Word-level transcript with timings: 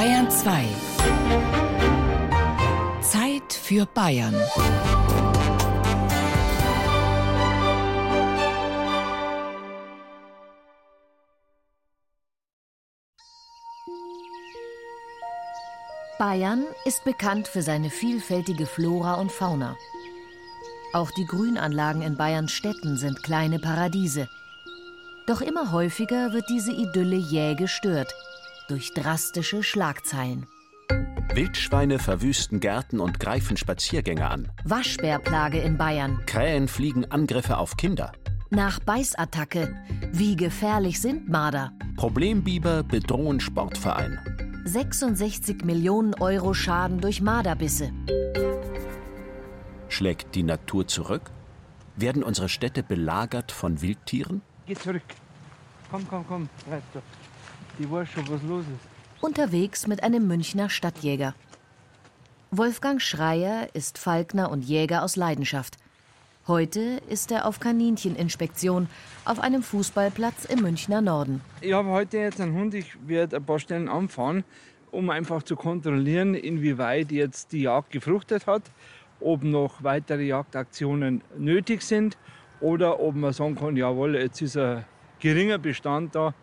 Bayern 0.00 0.30
2. 0.30 0.64
Zeit 3.02 3.52
für 3.52 3.84
Bayern. 3.84 4.34
Bayern 16.18 16.64
ist 16.86 17.04
bekannt 17.04 17.46
für 17.46 17.60
seine 17.60 17.90
vielfältige 17.90 18.64
Flora 18.64 19.16
und 19.16 19.30
Fauna. 19.30 19.76
Auch 20.94 21.10
die 21.10 21.26
Grünanlagen 21.26 22.00
in 22.00 22.16
Bayerns 22.16 22.52
Städten 22.52 22.96
sind 22.96 23.22
kleine 23.22 23.58
Paradiese. 23.58 24.30
Doch 25.26 25.42
immer 25.42 25.72
häufiger 25.72 26.32
wird 26.32 26.48
diese 26.48 26.72
Idylle 26.72 27.16
jäh 27.16 27.54
gestört 27.54 28.10
durch 28.70 28.94
drastische 28.94 29.62
Schlagzeilen. 29.62 30.46
Wildschweine 31.34 31.98
verwüsten 31.98 32.60
Gärten 32.60 33.00
und 33.00 33.20
greifen 33.20 33.56
Spaziergänger 33.56 34.30
an. 34.30 34.52
Waschbärplage 34.64 35.58
in 35.58 35.76
Bayern. 35.76 36.20
Krähen 36.26 36.68
fliegen 36.68 37.04
Angriffe 37.10 37.58
auf 37.58 37.76
Kinder. 37.76 38.12
Nach 38.50 38.80
Beißattacke. 38.80 39.76
Wie 40.12 40.36
gefährlich 40.36 41.00
sind 41.00 41.28
Marder? 41.28 41.72
Problembiber 41.96 42.82
bedrohen 42.82 43.40
Sportverein. 43.40 44.18
66 44.64 45.64
Millionen 45.64 46.14
Euro 46.14 46.54
Schaden 46.54 47.00
durch 47.00 47.20
Marderbisse. 47.20 47.92
Schlägt 49.88 50.34
die 50.34 50.42
Natur 50.42 50.86
zurück? 50.86 51.30
Werden 51.96 52.22
unsere 52.22 52.48
Städte 52.48 52.82
belagert 52.82 53.52
von 53.52 53.82
Wildtieren? 53.82 54.42
Geh 54.66 54.74
zurück. 54.74 55.02
Komm, 55.90 56.06
komm, 56.08 56.24
komm. 56.26 56.48
Weißt 56.68 56.84
du, 56.94 57.00
die 57.78 57.90
weiß 57.90 58.08
schon, 58.08 58.28
was 58.28 58.42
los 58.42 58.64
ist. 58.64 59.22
Unterwegs 59.22 59.86
mit 59.86 60.02
einem 60.02 60.26
Münchner 60.26 60.70
Stadtjäger. 60.70 61.34
Wolfgang 62.50 63.00
Schreier 63.00 63.68
ist 63.74 63.98
Falkner 63.98 64.50
und 64.50 64.62
Jäger 64.62 65.02
aus 65.04 65.16
Leidenschaft. 65.16 65.76
Heute 66.48 67.00
ist 67.08 67.30
er 67.30 67.46
auf 67.46 67.60
Kanincheninspektion 67.60 68.88
auf 69.24 69.38
einem 69.40 69.62
Fußballplatz 69.62 70.46
im 70.46 70.62
Münchner 70.62 71.00
Norden. 71.00 71.42
Ich 71.60 71.72
habe 71.72 71.90
heute 71.90 72.18
jetzt 72.18 72.40
einen 72.40 72.54
Hund. 72.54 72.74
Ich 72.74 72.96
werde 73.06 73.36
ein 73.36 73.44
paar 73.44 73.58
Stellen 73.58 73.88
anfahren, 73.88 74.42
um 74.90 75.10
einfach 75.10 75.42
zu 75.42 75.54
kontrollieren, 75.54 76.34
inwieweit 76.34 77.12
jetzt 77.12 77.52
die 77.52 77.62
Jagd 77.62 77.92
gefruchtet 77.92 78.46
hat, 78.46 78.62
ob 79.20 79.44
noch 79.44 79.84
weitere 79.84 80.24
Jagdaktionen 80.24 81.22
nötig 81.38 81.82
sind 81.82 82.16
oder 82.60 82.98
ob 82.98 83.14
man 83.14 83.32
sagen 83.32 83.54
kann, 83.54 83.76
jawohl, 83.76 84.16
jetzt 84.16 84.40
ist 84.42 84.56
ein 84.56 84.84
geringer 85.20 85.58
Bestand 85.58 86.14
da. 86.14 86.34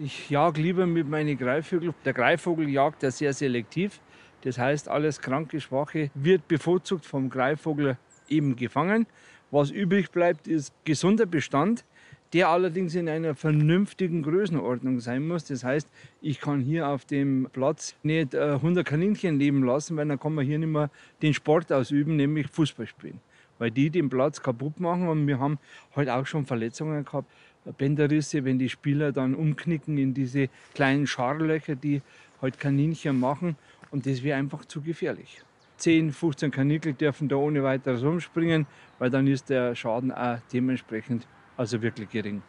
Ich 0.00 0.30
jage 0.30 0.62
lieber 0.62 0.86
mit 0.86 1.08
meinen 1.08 1.36
Greifvögeln. 1.36 1.92
Der 2.04 2.12
Greifvogel 2.12 2.68
jagt 2.68 3.02
ja 3.02 3.10
sehr 3.10 3.32
selektiv. 3.32 3.98
Das 4.42 4.56
heißt, 4.56 4.88
alles 4.88 5.20
kranke, 5.20 5.60
schwache 5.60 6.12
wird 6.14 6.46
bevorzugt 6.46 7.04
vom 7.04 7.28
Greifvogel 7.28 7.98
eben 8.28 8.54
gefangen. 8.54 9.08
Was 9.50 9.72
übrig 9.72 10.12
bleibt, 10.12 10.46
ist 10.46 10.72
gesunder 10.84 11.26
Bestand, 11.26 11.84
der 12.32 12.48
allerdings 12.48 12.94
in 12.94 13.08
einer 13.08 13.34
vernünftigen 13.34 14.22
Größenordnung 14.22 15.00
sein 15.00 15.26
muss. 15.26 15.46
Das 15.46 15.64
heißt, 15.64 15.88
ich 16.20 16.40
kann 16.40 16.60
hier 16.60 16.86
auf 16.86 17.04
dem 17.04 17.48
Platz 17.52 17.96
nicht 18.04 18.36
100 18.36 18.86
äh, 18.86 18.88
Kaninchen 18.88 19.40
leben 19.40 19.64
lassen, 19.64 19.96
weil 19.96 20.06
dann 20.06 20.20
kann 20.20 20.32
man 20.32 20.46
hier 20.46 20.60
nicht 20.60 20.68
mehr 20.68 20.90
den 21.22 21.34
Sport 21.34 21.72
ausüben, 21.72 22.14
nämlich 22.14 22.46
Fußball 22.46 22.86
spielen. 22.86 23.20
Weil 23.58 23.72
die 23.72 23.90
den 23.90 24.08
Platz 24.08 24.40
kaputt 24.40 24.78
machen 24.78 25.08
und 25.08 25.26
wir 25.26 25.40
haben 25.40 25.58
halt 25.96 26.08
auch 26.08 26.24
schon 26.24 26.46
Verletzungen 26.46 27.04
gehabt, 27.04 27.28
Bänderrisse, 27.76 28.44
wenn 28.44 28.58
die 28.58 28.68
Spieler 28.68 29.12
dann 29.12 29.34
umknicken 29.34 29.98
in 29.98 30.14
diese 30.14 30.48
kleinen 30.74 31.06
Scharlöcher, 31.06 31.76
die 31.76 32.02
halt 32.40 32.58
Kaninchen 32.58 33.18
machen 33.18 33.56
und 33.90 34.06
das 34.06 34.22
wäre 34.22 34.38
einfach 34.38 34.64
zu 34.64 34.80
gefährlich. 34.80 35.42
10, 35.78 36.12
15 36.12 36.50
Kanickel 36.50 36.92
dürfen 36.92 37.28
da 37.28 37.36
ohne 37.36 37.62
weiteres 37.62 38.02
rumspringen, 38.02 38.66
weil 38.98 39.10
dann 39.10 39.26
ist 39.26 39.48
der 39.48 39.74
Schaden 39.74 40.10
auch 40.12 40.38
dementsprechend 40.52 41.26
also 41.56 41.80
wirklich 41.80 42.08
gering. 42.08 42.42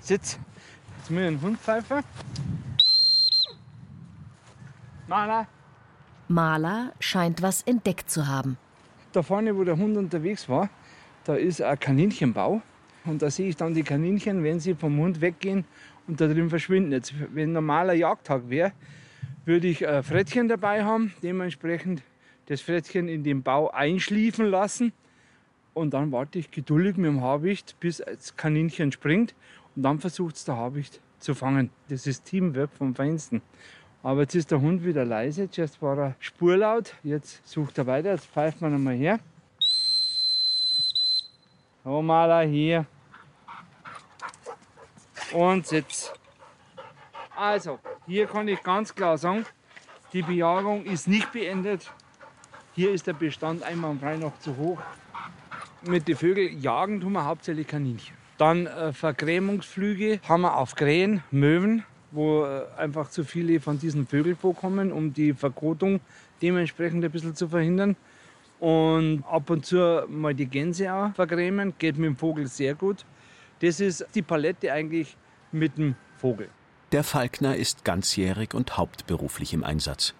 Sitz, 0.00 0.38
jetzt 0.98 1.10
ich 1.10 1.16
einen 1.16 1.40
Hund 1.40 1.58
pfeifen. 1.58 2.00
Maler. 5.06 5.46
Maler 6.28 6.92
scheint 6.98 7.42
was 7.42 7.62
entdeckt 7.62 8.10
zu 8.10 8.26
haben. 8.26 8.56
Da 9.12 9.22
vorne, 9.22 9.56
wo 9.56 9.62
der 9.62 9.76
Hund 9.76 9.96
unterwegs 9.96 10.48
war, 10.48 10.70
da 11.24 11.34
ist 11.34 11.60
ein 11.60 11.78
Kaninchenbau. 11.78 12.62
Und 13.04 13.22
da 13.22 13.30
sehe 13.30 13.48
ich 13.48 13.56
dann 13.56 13.74
die 13.74 13.82
Kaninchen, 13.82 14.44
wenn 14.44 14.60
sie 14.60 14.74
vom 14.74 14.98
Hund 14.98 15.20
weggehen 15.20 15.64
und 16.06 16.20
da 16.20 16.28
drin 16.28 16.48
verschwinden. 16.50 16.92
Jetzt, 16.92 17.14
wenn 17.34 17.52
normaler 17.52 17.94
Jagdtag 17.94 18.48
wäre, 18.48 18.72
würde 19.44 19.66
ich 19.66 19.86
ein 19.86 20.02
Frettchen 20.02 20.48
dabei 20.48 20.84
haben. 20.84 21.12
Dementsprechend 21.22 22.02
das 22.46 22.60
Frettchen 22.60 23.08
in 23.08 23.24
den 23.24 23.42
Bau 23.42 23.70
einschliefen 23.70 24.46
lassen. 24.46 24.92
Und 25.74 25.94
dann 25.94 26.12
warte 26.12 26.38
ich 26.38 26.50
geduldig 26.50 26.96
mit 26.96 27.06
dem 27.06 27.22
Habicht, 27.22 27.76
bis 27.80 27.98
das 27.98 28.36
Kaninchen 28.36 28.92
springt. 28.92 29.34
Und 29.74 29.82
dann 29.82 29.98
versucht 29.98 30.36
es 30.36 30.44
der 30.44 30.56
Habicht 30.56 31.00
zu 31.18 31.34
fangen. 31.34 31.70
Das 31.88 32.06
ist 32.06 32.24
Teamwork 32.24 32.70
vom 32.72 32.94
Feinsten. 32.94 33.40
Aber 34.02 34.22
jetzt 34.22 34.34
ist 34.34 34.50
der 34.50 34.60
Hund 34.60 34.84
wieder 34.84 35.04
leise. 35.04 35.48
Jetzt 35.50 35.80
war 35.80 35.98
er 35.98 36.16
spurlaut. 36.18 36.94
Jetzt 37.02 37.46
sucht 37.48 37.78
er 37.78 37.86
weiter. 37.86 38.12
Jetzt 38.12 38.26
pfeift 38.26 38.60
man 38.60 38.74
einmal 38.74 38.94
her. 38.94 39.18
So, 41.84 42.00
Maler, 42.00 42.42
hier. 42.42 42.86
Und 45.32 45.66
Sitz. 45.66 46.12
Also, 47.34 47.80
hier 48.06 48.26
kann 48.26 48.46
ich 48.46 48.62
ganz 48.62 48.94
klar 48.94 49.18
sagen, 49.18 49.44
die 50.12 50.22
Bejagung 50.22 50.84
ist 50.84 51.08
nicht 51.08 51.32
beendet. 51.32 51.90
Hier 52.76 52.92
ist 52.92 53.08
der 53.08 53.14
Bestand 53.14 53.64
einwandfrei 53.64 54.16
noch 54.16 54.38
zu 54.38 54.56
hoch. 54.56 54.80
Mit 55.82 56.06
den 56.06 56.16
Vögeln 56.16 56.60
jagen 56.60 57.00
tun 57.00 57.14
wir 57.14 57.24
hauptsächlich 57.24 57.66
Kaninchen. 57.66 58.16
Dann 58.38 58.68
äh, 58.68 58.92
Vergrämungsflüge 58.92 60.20
haben 60.28 60.42
wir 60.42 60.56
auf 60.56 60.76
Krähen, 60.76 61.24
Möwen, 61.32 61.84
wo 62.12 62.44
äh, 62.44 62.64
einfach 62.76 63.10
zu 63.10 63.24
viele 63.24 63.58
von 63.58 63.80
diesen 63.80 64.06
Vögeln 64.06 64.36
vorkommen, 64.36 64.92
um 64.92 65.12
die 65.12 65.32
Verkotung 65.32 66.00
dementsprechend 66.42 67.04
ein 67.04 67.10
bisschen 67.10 67.34
zu 67.34 67.48
verhindern. 67.48 67.96
Und 68.62 69.24
ab 69.28 69.50
und 69.50 69.66
zu 69.66 70.06
mal 70.08 70.36
die 70.36 70.46
Gänse 70.46 70.94
auch 70.94 71.12
vergrämen, 71.14 71.74
geht 71.80 71.98
mit 71.98 72.06
dem 72.06 72.16
Vogel 72.16 72.46
sehr 72.46 72.76
gut. 72.76 73.04
Das 73.58 73.80
ist 73.80 74.06
die 74.14 74.22
Palette 74.22 74.72
eigentlich 74.72 75.16
mit 75.50 75.78
dem 75.78 75.96
Vogel. 76.16 76.48
Der 76.92 77.02
Falkner 77.02 77.56
ist 77.56 77.84
ganzjährig 77.84 78.54
und 78.54 78.76
hauptberuflich 78.76 79.52
im 79.52 79.64
Einsatz. 79.64 80.14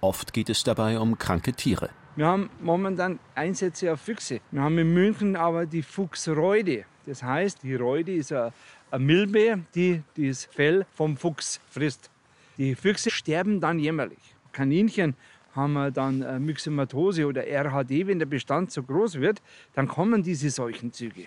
Oft 0.00 0.32
geht 0.32 0.50
es 0.50 0.64
dabei 0.64 0.98
um 0.98 1.16
kranke 1.16 1.52
Tiere. 1.52 1.90
Wir 2.16 2.26
haben 2.26 2.50
momentan 2.60 3.20
Einsätze 3.36 3.92
auf 3.92 4.00
Füchse. 4.00 4.40
Wir 4.50 4.62
haben 4.62 4.78
in 4.78 4.92
München 4.92 5.36
aber 5.36 5.64
die 5.64 5.82
Fuchsreude. 5.82 6.86
Das 7.06 7.22
heißt, 7.22 7.62
die 7.62 7.76
Reude 7.76 8.12
ist 8.16 8.32
eine, 8.32 8.52
Milbe, 8.98 9.60
die 9.76 10.02
das 10.16 10.44
Fell 10.46 10.86
vom 10.92 11.16
Fuchs 11.16 11.60
frisst. 11.70 12.10
Die 12.58 12.74
Füchse 12.74 13.12
sterben 13.12 13.60
dann 13.60 13.78
jämmerlich. 13.78 14.34
Kaninchen 14.50 15.14
haben 15.56 15.72
wir 15.72 15.90
dann 15.90 16.44
Myxomatose 16.44 17.26
oder 17.26 17.44
RHD, 17.46 18.06
wenn 18.06 18.18
der 18.18 18.26
Bestand 18.26 18.70
so 18.70 18.82
groß 18.82 19.20
wird, 19.20 19.42
dann 19.74 19.88
kommen 19.88 20.22
diese 20.22 20.50
Seuchenzüge. 20.50 21.26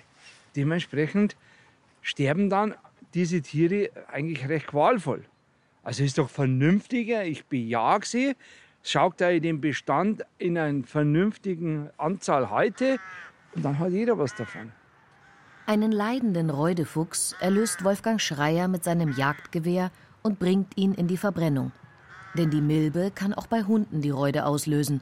Dementsprechend 0.56 1.36
sterben 2.02 2.50
dann 2.50 2.76
diese 3.14 3.42
Tiere 3.42 3.90
eigentlich 4.08 4.48
recht 4.48 4.68
qualvoll. 4.68 5.26
Also 5.84 6.04
ist 6.04 6.18
doch 6.18 6.30
vernünftiger, 6.30 7.26
ich 7.26 7.46
bejage 7.46 8.06
sie, 8.06 8.36
schaue 8.84 9.14
da 9.18 9.38
den 9.40 9.60
Bestand 9.60 10.24
in 10.38 10.58
einer 10.58 10.84
vernünftigen 10.84 11.90
Anzahl 11.98 12.50
heute 12.50 12.98
und 13.56 13.66
dann 13.66 13.80
hat 13.80 13.92
jeder 13.92 14.18
was 14.18 14.36
davon. 14.36 14.72
Einen 15.66 15.92
leidenden 15.92 16.50
Reudefuchs 16.50 17.36
erlöst 17.40 17.84
Wolfgang 17.84 18.20
Schreier 18.20 18.68
mit 18.68 18.84
seinem 18.84 19.12
Jagdgewehr 19.12 19.92
und 20.22 20.40
bringt 20.40 20.78
ihn 20.78 20.94
in 20.94 21.08
die 21.08 21.18
Verbrennung. 21.18 21.72
Denn 22.36 22.50
die 22.50 22.62
Milbe 22.62 23.12
kann 23.14 23.34
auch 23.34 23.48
bei 23.48 23.64
Hunden 23.64 24.02
die 24.02 24.12
Reude 24.12 24.46
auslösen. 24.46 25.02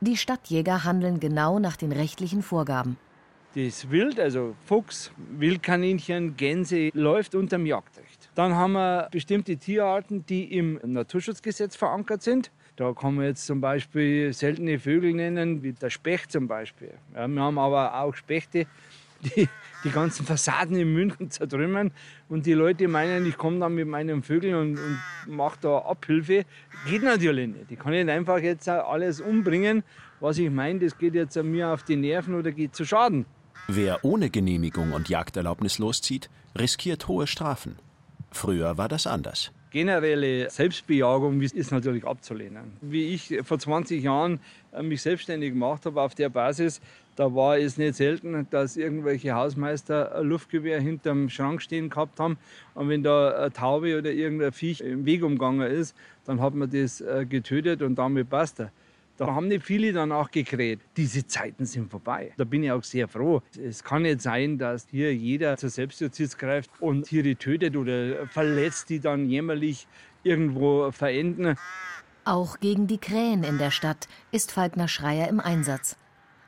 Die 0.00 0.16
Stadtjäger 0.16 0.84
handeln 0.84 1.20
genau 1.20 1.58
nach 1.58 1.76
den 1.76 1.92
rechtlichen 1.92 2.42
Vorgaben. 2.42 2.96
Das 3.54 3.88
Wild, 3.88 4.18
also 4.18 4.56
Fuchs, 4.66 5.12
Wildkaninchen, 5.16 6.36
Gänse, 6.36 6.90
läuft 6.92 7.36
unter 7.36 7.56
dem 7.56 7.66
Jagdrecht. 7.66 8.28
Dann 8.34 8.54
haben 8.54 8.72
wir 8.72 9.08
bestimmte 9.12 9.56
Tierarten, 9.56 10.26
die 10.26 10.56
im 10.56 10.80
Naturschutzgesetz 10.84 11.76
verankert 11.76 12.22
sind. 12.22 12.50
Da 12.74 12.92
kann 12.92 13.14
man 13.14 13.26
jetzt 13.26 13.46
zum 13.46 13.60
Beispiel 13.60 14.32
seltene 14.32 14.80
Vögel 14.80 15.14
nennen, 15.14 15.62
wie 15.62 15.72
der 15.72 15.90
Specht 15.90 16.32
zum 16.32 16.48
Beispiel. 16.48 16.94
Ja, 17.14 17.28
wir 17.28 17.42
haben 17.42 17.58
aber 17.58 18.00
auch 18.00 18.14
Spechte, 18.16 18.66
die 19.24 19.48
die 19.84 19.90
ganzen 19.90 20.24
Fassaden 20.24 20.76
in 20.76 20.92
München 20.92 21.30
zertrümmern. 21.30 21.92
Und 22.28 22.46
die 22.46 22.54
Leute 22.54 22.88
meinen, 22.88 23.26
ich 23.26 23.36
komme 23.36 23.60
dann 23.60 23.74
mit 23.74 23.86
meinen 23.86 24.22
Vögeln 24.22 24.54
und, 24.54 24.78
und 24.78 25.36
mache 25.36 25.58
da 25.60 25.78
Abhilfe. 25.78 26.44
Geht 26.88 27.02
natürlich 27.02 27.48
nicht. 27.48 27.70
Ich 27.70 27.78
kann 27.78 27.92
nicht 27.92 28.08
einfach 28.08 28.38
jetzt 28.38 28.68
alles 28.68 29.20
umbringen, 29.20 29.84
was 30.20 30.38
ich 30.38 30.50
meine, 30.50 30.80
das 30.80 30.96
geht 30.96 31.14
jetzt 31.14 31.36
an 31.36 31.50
mir 31.50 31.68
auf 31.68 31.82
die 31.82 31.96
Nerven 31.96 32.34
oder 32.34 32.50
geht 32.50 32.74
zu 32.74 32.84
Schaden. 32.84 33.26
Wer 33.68 34.04
ohne 34.04 34.30
Genehmigung 34.30 34.92
und 34.92 35.08
Jagderlaubnis 35.08 35.78
loszieht, 35.78 36.30
riskiert 36.58 37.08
hohe 37.08 37.26
Strafen. 37.26 37.76
Früher 38.30 38.78
war 38.78 38.88
das 38.88 39.06
anders. 39.06 39.52
Generelle 39.74 40.48
Selbstbejagung 40.50 41.40
ist 41.40 41.72
natürlich 41.72 42.04
abzulehnen. 42.04 42.74
Wie 42.80 43.08
ich 43.08 43.40
vor 43.42 43.58
20 43.58 44.04
Jahren 44.04 44.38
äh, 44.72 44.84
mich 44.84 45.02
selbstständig 45.02 45.50
gemacht 45.50 45.84
habe 45.84 46.00
auf 46.00 46.14
der 46.14 46.28
Basis, 46.28 46.80
da 47.16 47.34
war 47.34 47.58
es 47.58 47.76
nicht 47.76 47.96
selten, 47.96 48.46
dass 48.50 48.76
irgendwelche 48.76 49.34
Hausmeister 49.34 50.14
ein 50.14 50.26
Luftgewehr 50.26 50.80
hinterm 50.80 51.28
Schrank 51.28 51.60
stehen 51.60 51.90
gehabt 51.90 52.20
haben. 52.20 52.38
Und 52.74 52.88
wenn 52.88 53.02
da 53.02 53.30
eine 53.30 53.52
Taube 53.52 53.98
oder 53.98 54.12
irgendein 54.12 54.52
Viech 54.52 54.80
im 54.80 55.06
Weg 55.06 55.24
umgegangen 55.24 55.68
ist, 55.68 55.96
dann 56.24 56.40
hat 56.40 56.54
man 56.54 56.70
das 56.70 57.00
äh, 57.00 57.26
getötet 57.28 57.82
und 57.82 57.96
damit 57.96 58.30
basta. 58.30 58.70
Da 59.16 59.26
haben 59.26 59.46
nicht 59.46 59.64
viele 59.64 59.92
danach 59.92 60.30
gekräht. 60.30 60.80
Diese 60.96 61.24
Zeiten 61.24 61.66
sind 61.66 61.88
vorbei. 61.88 62.32
Da 62.36 62.42
bin 62.42 62.64
ich 62.64 62.72
auch 62.72 62.82
sehr 62.82 63.06
froh. 63.06 63.42
Es 63.56 63.84
kann 63.84 64.02
nicht 64.02 64.20
sein, 64.20 64.58
dass 64.58 64.88
hier 64.90 65.14
jeder 65.14 65.56
zur 65.56 65.70
Selbstjustiz 65.70 66.36
greift 66.36 66.70
und 66.80 67.04
Tiere 67.04 67.36
tötet 67.36 67.76
oder 67.76 68.26
verletzt, 68.26 68.90
die 68.90 68.98
dann 68.98 69.28
jämmerlich 69.28 69.86
irgendwo 70.24 70.90
verenden. 70.90 71.56
Auch 72.24 72.58
gegen 72.58 72.88
die 72.88 72.98
Krähen 72.98 73.44
in 73.44 73.58
der 73.58 73.70
Stadt 73.70 74.08
ist 74.32 74.50
Falkner 74.50 74.88
Schreier 74.88 75.28
im 75.28 75.38
Einsatz. 75.38 75.96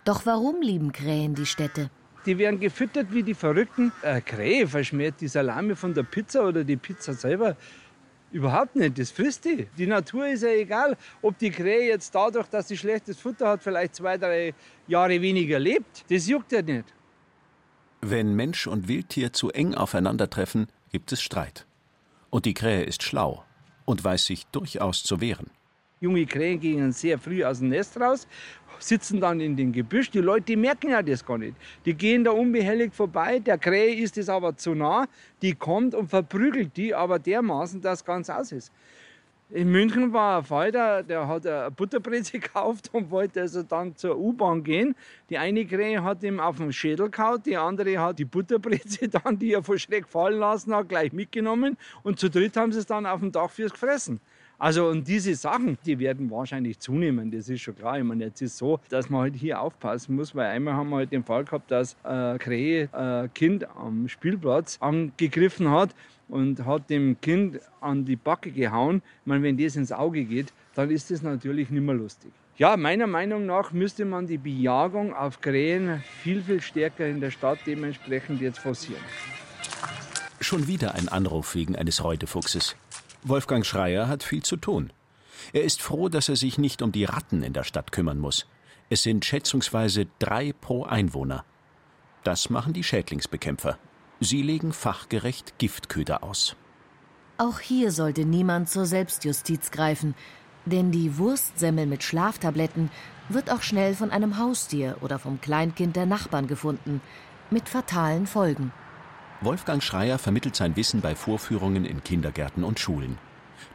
Doch 0.04 0.26
warum 0.26 0.60
lieben 0.60 0.90
Krähen 0.90 1.34
die 1.34 1.46
Städte? 1.46 1.90
Die 2.24 2.38
werden 2.38 2.58
gefüttert 2.58 3.12
wie 3.12 3.22
die 3.22 3.34
Verrückten. 3.34 3.92
Eine 4.02 4.22
Krähe 4.22 4.66
verschmäht 4.66 5.20
die 5.20 5.28
Salami 5.28 5.76
von 5.76 5.94
der 5.94 6.02
Pizza 6.02 6.48
oder 6.48 6.64
die 6.64 6.76
Pizza 6.76 7.14
selber 7.14 7.56
Überhaupt 8.32 8.76
nicht, 8.76 8.98
das 8.98 9.10
frisst 9.10 9.44
die. 9.44 9.68
Die 9.78 9.86
Natur 9.86 10.26
ist 10.26 10.42
ja 10.42 10.50
egal, 10.50 10.96
ob 11.22 11.38
die 11.38 11.50
Krähe 11.50 11.88
jetzt 11.88 12.14
dadurch, 12.14 12.48
dass 12.48 12.68
sie 12.68 12.76
schlechtes 12.76 13.18
Futter 13.18 13.48
hat, 13.48 13.62
vielleicht 13.62 13.94
zwei, 13.94 14.18
drei 14.18 14.52
Jahre 14.88 15.20
weniger 15.22 15.58
lebt. 15.58 16.04
Das 16.10 16.26
juckt 16.26 16.52
ja 16.52 16.62
nicht. 16.62 16.92
Wenn 18.00 18.34
Mensch 18.34 18.66
und 18.66 18.88
Wildtier 18.88 19.32
zu 19.32 19.50
eng 19.50 19.74
aufeinandertreffen, 19.74 20.66
gibt 20.90 21.12
es 21.12 21.22
Streit. 21.22 21.66
Und 22.30 22.44
die 22.44 22.54
Krähe 22.54 22.82
ist 22.82 23.02
schlau 23.02 23.44
und 23.84 24.02
weiß 24.02 24.26
sich 24.26 24.46
durchaus 24.48 25.02
zu 25.02 25.20
wehren. 25.20 25.50
Junge 25.98 26.26
Krähen 26.26 26.60
gehen 26.60 26.92
sehr 26.92 27.18
früh 27.18 27.42
aus 27.42 27.60
dem 27.60 27.70
Nest 27.70 27.98
raus, 27.98 28.28
sitzen 28.78 29.18
dann 29.18 29.40
in 29.40 29.56
dem 29.56 29.72
Gebüsch. 29.72 30.10
Die 30.10 30.18
Leute 30.18 30.44
die 30.44 30.56
merken 30.56 30.90
ja 30.90 31.00
das 31.02 31.24
gar 31.24 31.38
nicht. 31.38 31.56
Die 31.86 31.94
gehen 31.94 32.22
da 32.22 32.32
unbehelligt 32.32 32.94
vorbei. 32.94 33.38
Der 33.38 33.56
Krähe 33.56 33.94
ist 33.94 34.18
es 34.18 34.28
aber 34.28 34.54
zu 34.56 34.74
nah. 34.74 35.06
Die 35.40 35.54
kommt 35.54 35.94
und 35.94 36.08
verprügelt 36.08 36.76
die, 36.76 36.94
aber 36.94 37.18
dermaßen, 37.18 37.80
dass 37.80 38.04
ganz 38.04 38.28
aus 38.28 38.52
ist. 38.52 38.70
In 39.48 39.70
München 39.70 40.12
war 40.12 40.38
ein 40.38 40.44
Falter, 40.44 41.02
der 41.02 41.28
hat 41.28 41.46
eine 41.46 41.70
Butterbreze 41.70 42.32
gekauft 42.40 42.90
und 42.92 43.10
wollte 43.10 43.40
also 43.40 43.62
dann 43.62 43.96
zur 43.96 44.18
U-Bahn 44.18 44.64
gehen. 44.64 44.94
Die 45.30 45.38
eine 45.38 45.64
Krähe 45.64 46.02
hat 46.02 46.22
ihm 46.24 46.40
auf 46.40 46.58
den 46.58 46.74
Schädel 46.74 47.08
kaut, 47.08 47.46
die 47.46 47.56
andere 47.56 47.98
hat 47.98 48.18
die 48.18 48.24
Butterbreze 48.26 49.08
dann, 49.24 49.38
die 49.38 49.54
er 49.54 49.62
vor 49.62 49.78
Schreck 49.78 50.08
fallen 50.08 50.40
lassen 50.40 50.74
hat, 50.74 50.90
gleich 50.90 51.12
mitgenommen. 51.12 51.78
Und 52.02 52.18
zu 52.18 52.28
dritt 52.28 52.54
haben 52.56 52.72
sie 52.72 52.80
es 52.80 52.86
dann 52.86 53.06
auf 53.06 53.20
dem 53.20 53.32
Dach 53.32 53.48
fürs 53.50 53.72
gefressen. 53.72 54.20
Also 54.58 54.88
und 54.88 55.06
diese 55.06 55.34
Sachen, 55.34 55.76
die 55.84 55.98
werden 55.98 56.30
wahrscheinlich 56.30 56.78
zunehmen, 56.78 57.30
das 57.30 57.48
ist 57.48 57.60
schon 57.60 57.76
klar. 57.76 57.98
Ich 57.98 58.04
meine, 58.04 58.24
jetzt 58.24 58.40
ist 58.40 58.56
so, 58.56 58.80
dass 58.88 59.10
man 59.10 59.20
halt 59.20 59.36
hier 59.36 59.60
aufpassen 59.60 60.16
muss, 60.16 60.34
weil 60.34 60.46
einmal 60.46 60.74
haben 60.74 60.88
wir 60.88 60.96
halt 60.96 61.12
den 61.12 61.24
Fall 61.24 61.44
gehabt, 61.44 61.70
dass 61.70 61.96
ein 62.04 62.38
Krähe 62.38 62.88
ein 62.92 63.32
Kind 63.34 63.68
am 63.76 64.08
Spielplatz 64.08 64.78
angegriffen 64.80 65.70
hat 65.70 65.94
und 66.28 66.64
hat 66.64 66.88
dem 66.88 67.20
Kind 67.20 67.60
an 67.80 68.04
die 68.06 68.16
Backe 68.16 68.50
gehauen. 68.50 69.02
Ich 69.20 69.26
meine, 69.26 69.42
wenn 69.42 69.58
das 69.58 69.76
ins 69.76 69.92
Auge 69.92 70.24
geht, 70.24 70.52
dann 70.74 70.90
ist 70.90 71.10
das 71.10 71.22
natürlich 71.22 71.70
nicht 71.70 71.82
mehr 71.82 71.94
lustig. 71.94 72.32
Ja, 72.56 72.78
meiner 72.78 73.06
Meinung 73.06 73.44
nach 73.44 73.72
müsste 73.72 74.06
man 74.06 74.26
die 74.26 74.38
Bejagung 74.38 75.12
auf 75.14 75.42
Krähen 75.42 76.02
viel, 76.22 76.40
viel 76.42 76.62
stärker 76.62 77.06
in 77.06 77.20
der 77.20 77.30
Stadt 77.30 77.58
dementsprechend 77.66 78.40
jetzt 78.40 78.58
forcieren. 78.58 79.02
Schon 80.40 80.66
wieder 80.66 80.94
ein 80.94 81.08
Anruf 81.08 81.54
wegen 81.54 81.76
eines 81.76 82.02
Reutefuchses. 82.02 82.74
Wolfgang 83.22 83.64
Schreier 83.64 84.08
hat 84.08 84.22
viel 84.22 84.42
zu 84.42 84.56
tun. 84.56 84.92
Er 85.52 85.64
ist 85.64 85.82
froh, 85.82 86.08
dass 86.08 86.28
er 86.28 86.36
sich 86.36 86.58
nicht 86.58 86.82
um 86.82 86.92
die 86.92 87.04
Ratten 87.04 87.42
in 87.42 87.52
der 87.52 87.64
Stadt 87.64 87.92
kümmern 87.92 88.18
muss. 88.18 88.46
Es 88.88 89.02
sind 89.02 89.24
schätzungsweise 89.24 90.06
drei 90.18 90.52
pro 90.52 90.84
Einwohner. 90.84 91.44
Das 92.24 92.50
machen 92.50 92.72
die 92.72 92.84
Schädlingsbekämpfer. 92.84 93.78
Sie 94.20 94.42
legen 94.42 94.72
fachgerecht 94.72 95.58
Giftköder 95.58 96.22
aus. 96.22 96.56
Auch 97.38 97.60
hier 97.60 97.90
sollte 97.90 98.24
niemand 98.24 98.70
zur 98.70 98.86
Selbstjustiz 98.86 99.70
greifen, 99.70 100.14
denn 100.64 100.90
die 100.90 101.18
Wurstsemmel 101.18 101.86
mit 101.86 102.02
Schlaftabletten 102.02 102.90
wird 103.28 103.50
auch 103.50 103.62
schnell 103.62 103.94
von 103.94 104.10
einem 104.10 104.38
Haustier 104.38 104.96
oder 105.00 105.18
vom 105.18 105.40
Kleinkind 105.40 105.96
der 105.96 106.06
Nachbarn 106.06 106.46
gefunden, 106.46 107.00
mit 107.50 107.68
fatalen 107.68 108.26
Folgen. 108.26 108.72
Wolfgang 109.42 109.82
Schreier 109.82 110.18
vermittelt 110.18 110.56
sein 110.56 110.76
Wissen 110.76 111.00
bei 111.00 111.14
Vorführungen 111.14 111.84
in 111.84 112.02
Kindergärten 112.02 112.64
und 112.64 112.80
Schulen. 112.80 113.18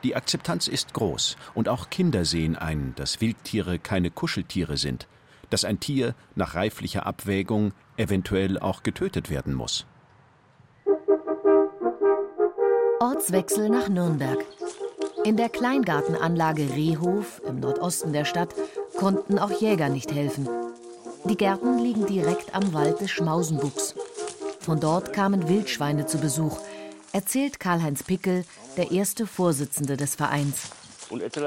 Die 0.04 0.16
Akzeptanz 0.16 0.68
ist 0.68 0.94
groß 0.94 1.38
und 1.54 1.70
auch 1.70 1.90
Kinder 1.90 2.26
sehen 2.26 2.56
ein, 2.56 2.94
dass 2.96 3.22
Wildtiere 3.22 3.78
keine 3.78 4.10
Kuscheltiere 4.10 4.78
sind, 4.78 5.08
dass 5.50 5.64
ein 5.64 5.80
Tier 5.80 6.16
nach 6.36 6.56
reiflicher 6.56 7.06
Abwägung 7.06 7.74
eventuell 7.98 8.58
auch 8.58 8.82
getötet 8.82 9.30
werden 9.30 9.54
muss. 9.54 9.86
Ortswechsel 13.00 13.70
nach 13.70 13.90
Nürnberg. 13.90 14.44
In 15.24 15.38
der 15.38 15.50
Kleingartenanlage 15.50 16.74
Rehhof 16.74 17.42
im 17.48 17.60
Nordosten 17.60 18.14
der 18.14 18.26
Stadt 18.26 18.56
konnten 18.98 19.38
auch 19.38 19.52
Jäger 19.52 19.90
nicht 19.90 20.12
helfen. 20.12 20.50
Die 21.26 21.38
Gärten 21.38 21.78
liegen 21.78 22.08
direkt 22.08 22.56
am 22.56 22.74
Wald 22.74 23.00
des 23.00 23.12
Schmausenbuchs. 23.12 23.96
Von 24.62 24.80
dort 24.80 25.12
kamen 25.12 25.50
Wildschweine 25.50 26.06
zu 26.06 26.20
Besuch, 26.20 26.60
erzählt 27.14 27.60
Karl-Heinz 27.60 28.04
Pickel, 28.04 28.46
der 28.78 28.92
erste 28.92 29.26
Vorsitzende 29.26 29.98
des 29.98 30.14
Vereins. 30.14 30.70
Und 31.10 31.22
jetzt 31.22 31.42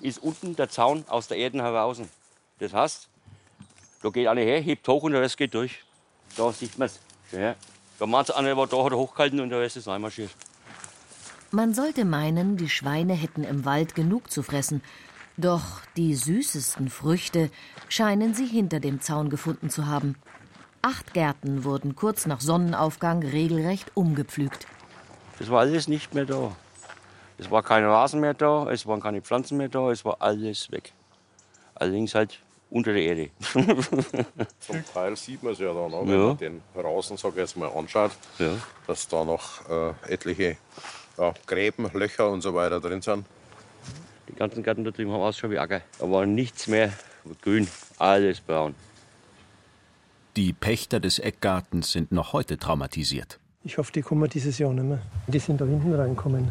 ist 0.00 0.20
unten 0.20 0.56
der 0.56 0.68
Zaun 0.68 1.04
aus 1.06 1.28
der 1.28 1.36
Erde 1.36 1.62
heraus. 1.62 2.00
Das 2.58 2.72
heißt, 2.72 3.08
da 4.02 4.08
geht 4.10 4.26
einer 4.26 4.40
her, 4.40 4.60
hebt 4.60 4.88
hoch 4.88 5.04
und 5.04 5.12
der 5.12 5.20
Rest 5.20 5.36
geht 5.36 5.54
durch. 5.54 5.84
Da 6.36 6.52
sieht 6.52 6.76
man 6.78 6.86
es. 6.86 6.98
Ja. 7.30 7.54
Da 8.00 8.06
meint 8.06 8.34
einer, 8.34 8.56
war 8.56 8.66
da 8.66 8.84
hat 8.84 8.92
er 8.92 8.98
hochgehalten 8.98 9.38
und 9.38 9.50
der 9.50 9.60
Rest 9.60 9.76
ist 9.76 9.86
einmarschiert. 9.86 10.30
Man 11.52 11.74
sollte 11.74 12.04
meinen, 12.04 12.56
die 12.56 12.68
Schweine 12.68 13.14
hätten 13.14 13.44
im 13.44 13.64
Wald 13.66 13.94
genug 13.94 14.32
zu 14.32 14.42
fressen. 14.42 14.82
Doch 15.36 15.80
die 15.96 16.16
süßesten 16.16 16.90
Früchte 16.90 17.50
scheinen 17.88 18.34
sie 18.34 18.46
hinter 18.46 18.80
dem 18.80 19.00
Zaun 19.00 19.30
gefunden 19.30 19.70
zu 19.70 19.86
haben. 19.86 20.16
Acht 20.82 21.12
Gärten 21.12 21.64
wurden 21.64 21.96
kurz 21.96 22.26
nach 22.26 22.40
Sonnenaufgang 22.40 23.22
regelrecht 23.22 23.90
umgepflügt. 23.94 24.66
Das 25.38 25.50
war 25.50 25.60
alles 25.60 25.88
nicht 25.88 26.14
mehr 26.14 26.24
da. 26.24 26.54
Es 27.36 27.50
war 27.50 27.62
kein 27.62 27.84
Rasen 27.84 28.20
mehr 28.20 28.34
da, 28.34 28.70
es 28.70 28.86
waren 28.86 29.00
keine 29.00 29.20
Pflanzen 29.22 29.58
mehr 29.58 29.68
da, 29.68 29.90
es 29.90 30.04
war 30.04 30.16
alles 30.20 30.70
weg. 30.70 30.92
Allerdings 31.74 32.14
halt 32.14 32.40
unter 32.70 32.92
der 32.92 33.02
Erde. 33.02 33.30
Zum 34.60 34.84
Teil 34.92 35.16
sieht 35.16 35.42
man 35.42 35.52
es 35.52 35.58
ja 35.58 35.68
dann, 35.68 35.94
auch, 35.94 36.06
wenn 36.06 36.20
ja. 36.20 36.26
man 36.26 36.38
den 36.38 36.62
Rasen 36.74 37.16
sag 37.16 37.32
ich 37.32 37.38
jetzt 37.38 37.56
mal 37.56 37.70
anschaut, 37.70 38.12
ja. 38.38 38.50
dass 38.86 39.08
da 39.08 39.24
noch 39.24 39.68
äh, 39.68 40.12
etliche 40.12 40.56
ja, 41.16 41.34
Gräben, 41.46 41.90
Löcher 41.92 42.30
und 42.30 42.40
so 42.40 42.54
weiter 42.54 42.80
drin 42.80 43.02
sind. 43.02 43.24
Die 44.28 44.34
ganzen 44.34 44.62
Gärten 44.62 44.84
da 44.84 44.90
drüben 44.90 45.12
haben 45.12 45.22
ausgeschaut 45.22 45.50
wie 45.50 45.58
Acker. 45.58 45.80
Da 45.98 46.10
war 46.10 46.26
nichts 46.26 46.66
mehr 46.66 46.92
grün, 47.42 47.68
alles 47.98 48.40
braun. 48.40 48.74
Die 50.38 50.52
Pächter 50.52 51.00
des 51.00 51.18
Eckgartens 51.18 51.90
sind 51.90 52.12
noch 52.12 52.32
heute 52.32 52.58
traumatisiert. 52.58 53.40
Ich 53.64 53.76
hoffe, 53.76 53.90
die 53.90 54.02
kommen 54.02 54.30
dieses 54.30 54.56
Jahr 54.58 54.72
nicht 54.72 54.84
mehr. 54.84 55.02
Die 55.26 55.40
sind 55.40 55.60
da 55.60 55.64
hinten 55.64 55.92
reinkommen. 55.92 56.46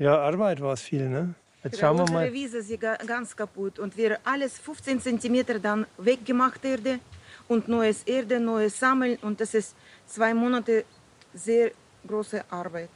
Ja, 0.00 0.18
Arbeit 0.18 0.60
war 0.60 0.72
es 0.72 0.80
viel, 0.80 1.08
ne? 1.08 1.32
Jetzt 1.62 1.78
schauen 1.78 1.98
wir 1.98 2.12
mal. 2.12 2.26
Unsere 2.26 2.32
Wiese 2.32 2.58
ist 2.58 3.06
ganz 3.06 3.36
kaputt 3.36 3.78
und 3.78 3.96
wir 3.96 4.18
alles 4.24 4.58
15 4.58 5.00
cm 5.20 5.62
dann 5.62 5.86
weggemacht 5.98 6.64
Erde 6.64 6.98
und 7.46 7.68
neues 7.68 8.02
Erde, 8.02 8.40
neues 8.40 8.76
Sammeln 8.76 9.16
und 9.22 9.40
das 9.40 9.54
ist 9.54 9.76
zwei 10.08 10.34
Monate 10.34 10.84
sehr 11.32 11.70
große 12.04 12.42
Arbeit. 12.50 12.88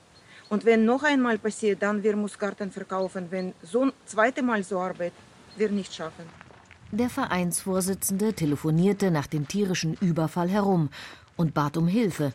Und 0.49 0.65
wenn 0.65 0.85
noch 0.85 1.05
einmal 1.05 1.39
passiert, 1.39 1.81
dann 1.81 2.03
wir 2.03 2.17
muss 2.17 2.37
Garten 2.37 2.73
verkaufen. 2.73 3.29
Wenn 3.31 3.53
so 3.63 3.85
ein 3.85 3.93
zweites 4.05 4.43
Mal 4.43 4.65
so 4.65 4.81
arbeitet, 4.81 5.15
wir 5.57 5.71
nicht 5.71 5.95
schaffen. 5.95 6.46
Der 6.93 7.11
Vereinsvorsitzende 7.11 8.33
telefonierte 8.33 9.11
nach 9.11 9.27
dem 9.27 9.49
tierischen 9.49 9.95
Überfall 9.95 10.49
herum 10.49 10.91
und 11.37 11.53
bat 11.53 11.77
um 11.77 11.89
Hilfe, 11.89 12.33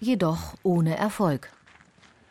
jedoch 0.00 0.54
ohne 0.64 0.96
Erfolg. 0.96 1.50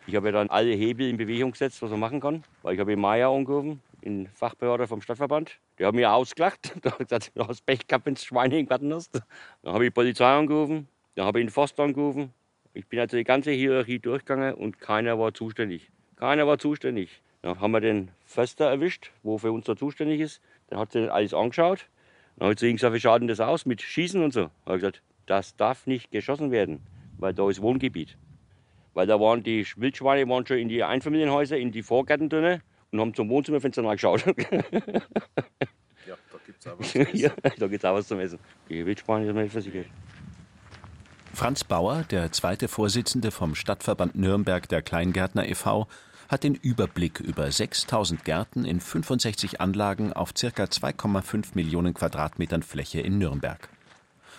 Ich 0.06 0.16
habe 0.16 0.34
dann 0.34 0.50
alle 0.50 0.74
Hebel 0.74 1.08
in 1.08 1.16
Bewegung 1.16 1.52
gesetzt, 1.52 1.82
was 1.82 1.90
man 1.90 2.02
machen 2.02 2.20
kann. 2.20 2.44
Weil 2.62 2.74
ich 2.74 2.80
habe 2.82 2.98
Maya 2.98 3.34
angerufen, 3.34 3.82
in 4.02 4.28
Fachbehörde 4.28 4.86
vom 4.86 5.02
Stadtverband. 5.02 5.60
Die 5.80 5.86
haben 5.86 5.96
mir 5.96 6.12
ausgelacht. 6.12 6.74
Da 6.82 6.92
hat 6.92 7.00
gesagt, 7.00 7.32
du 7.36 7.48
hast 7.48 7.66
Pech 7.66 7.88
gehabt, 7.88 8.06
wenn 8.06 8.16
du 8.16 8.22
Schweine 8.22 8.60
im 8.60 8.66
Garten 8.66 8.94
hast. 8.94 9.16
Dann 9.64 9.74
habe 9.74 9.86
ich 9.86 9.92
die 9.92 9.94
Polizei 9.94 10.26
angerufen. 10.26 10.90
Dann 11.16 11.26
habe 11.26 11.40
ich 11.40 11.46
den 11.46 11.52
Forster 11.52 11.84
angerufen. 11.84 12.34
Ich 12.74 12.86
bin 12.88 13.00
also 13.00 13.16
die 13.16 13.24
ganze 13.24 13.52
Hierarchie 13.52 14.00
durchgegangen 14.00 14.56
und 14.56 14.80
keiner 14.80 15.18
war 15.18 15.34
zuständig. 15.34 15.90
Keiner 16.18 16.46
war 16.48 16.58
zuständig. 16.58 17.22
Dann 17.42 17.62
haben 17.62 17.72
wir 17.72 17.80
den 17.80 18.12
Förster 18.26 18.66
erwischt, 18.70 19.12
wo 19.24 19.38
für 19.38 19.54
uns 19.54 19.66
da 19.66 19.76
zuständig 19.78 20.20
ist. 20.20 20.42
Der 20.72 20.80
hat 20.80 20.92
sich 20.92 21.12
alles 21.12 21.34
angeschaut. 21.34 21.88
Dann 22.38 22.46
habe 22.46 22.54
ich 22.54 22.60
zu 22.60 22.68
ihm 22.68 22.78
gesagt, 22.78 22.94
wie 22.96 23.00
schaut 23.00 23.22
denn 23.22 23.28
das 23.28 23.40
aus 23.40 23.66
mit 23.66 23.82
Schießen 23.82 24.24
und 24.24 24.34
so? 24.34 24.50
Er 24.66 24.74
hat 24.74 24.76
gesagt, 24.76 25.02
das 25.26 25.56
darf 25.56 25.86
nicht 25.86 26.12
geschossen 26.12 26.52
werden, 26.52 26.82
weil 27.18 27.34
da 27.34 27.50
ist 27.50 27.62
Wohngebiet. 27.62 28.18
Weil 28.94 29.08
da 29.08 29.20
waren 29.20 29.44
die 29.44 29.66
Wildschweine 29.76 30.28
waren 30.30 30.46
schon 30.46 30.58
in 30.58 30.70
die 30.70 30.84
Einfamilienhäuser, 30.84 31.58
in 31.58 31.72
die 31.72 31.84
Vorgärten 31.84 32.30
drin 32.30 32.62
und 32.92 33.00
haben 33.00 33.14
zum 33.14 33.30
Wohnzimmerfenster 33.30 33.82
nachgeschaut. 33.82 34.26
ja, 34.26 34.34
da 36.32 36.38
gibt 36.46 36.60
es 36.60 36.68
auch 36.68 36.80
was 36.80 36.92
zum 36.92 37.02
Essen. 37.02 37.18
ja, 37.18 37.32
da 37.58 37.68
gibt's 37.68 37.86
auch 37.86 37.94
was 37.94 38.08
zum 38.08 38.20
Essen. 38.20 38.40
Die 38.70 38.86
Wildschweine 38.86 39.26
sind 39.26 39.36
nicht 39.36 39.52
versichert. 39.52 39.86
Franz 41.34 41.64
Bauer, 41.64 42.04
der 42.10 42.32
zweite 42.32 42.68
Vorsitzende 42.68 43.32
vom 43.32 43.56
Stadtverband 43.56 44.16
Nürnberg 44.16 44.68
der 44.68 44.82
Kleingärtner 44.82 45.48
e.V., 45.48 45.88
hat 46.32 46.46
den 46.46 46.56
Überblick 46.56 47.20
über 47.20 47.52
6000 47.52 48.24
Gärten 48.24 48.64
in 48.64 48.80
65 48.80 49.60
Anlagen 49.60 50.14
auf 50.14 50.34
ca. 50.34 50.48
2,5 50.48 51.50
Millionen 51.56 51.94
Quadratmetern 51.94 52.64
Fläche 52.64 53.02
in 53.02 53.18
Nürnberg. 53.18 53.68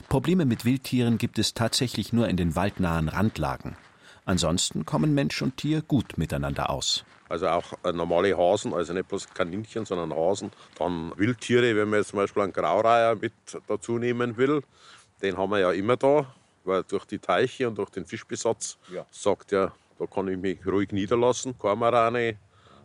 Probleme 0.09 0.47
mit 0.47 0.65
Wildtieren 0.65 1.19
gibt 1.19 1.39
es 1.39 1.53
tatsächlich 1.53 2.15
nur 2.15 2.29
in 2.29 2.39
den 2.39 2.57
waldnahen 2.57 3.09
Randlagen. 3.09 3.77
Ansonsten 4.25 4.87
kommen 4.87 5.13
Mensch 5.13 5.43
und 5.43 5.59
Tier 5.59 5.83
gut 5.83 6.17
miteinander 6.17 6.71
aus. 6.71 7.05
Also 7.29 7.49
auch 7.49 7.75
äh, 7.85 7.93
normale 7.93 8.39
Hasen, 8.39 8.73
also 8.73 8.95
nicht 8.95 9.09
bloß 9.09 9.29
Kaninchen, 9.29 9.85
sondern 9.85 10.17
Hasen. 10.17 10.51
Dann 10.79 11.13
Wildtiere, 11.17 11.77
wenn 11.77 11.91
man 11.91 11.99
jetzt 11.99 12.09
zum 12.09 12.19
Beispiel 12.19 12.43
einen 12.43 12.53
Graureiher 12.55 13.17
mit 13.17 13.33
dazu 13.67 13.99
nehmen 13.99 14.39
will, 14.39 14.63
den 15.21 15.37
haben 15.37 15.51
wir 15.51 15.59
ja 15.59 15.73
immer 15.73 15.99
da, 15.99 16.27
weil 16.65 16.85
durch 16.85 17.05
die 17.05 17.19
Teiche 17.19 17.69
und 17.69 17.77
durch 17.77 17.91
den 17.91 18.07
Fischbesatz 18.07 18.79
ja. 18.91 19.05
sagt 19.11 19.53
er, 19.53 19.73
da 20.03 20.07
kann 20.13 20.27
ich 20.29 20.37
mich 20.37 20.67
ruhig 20.67 20.91
niederlassen. 20.91 21.57
Kormorane, 21.57 22.37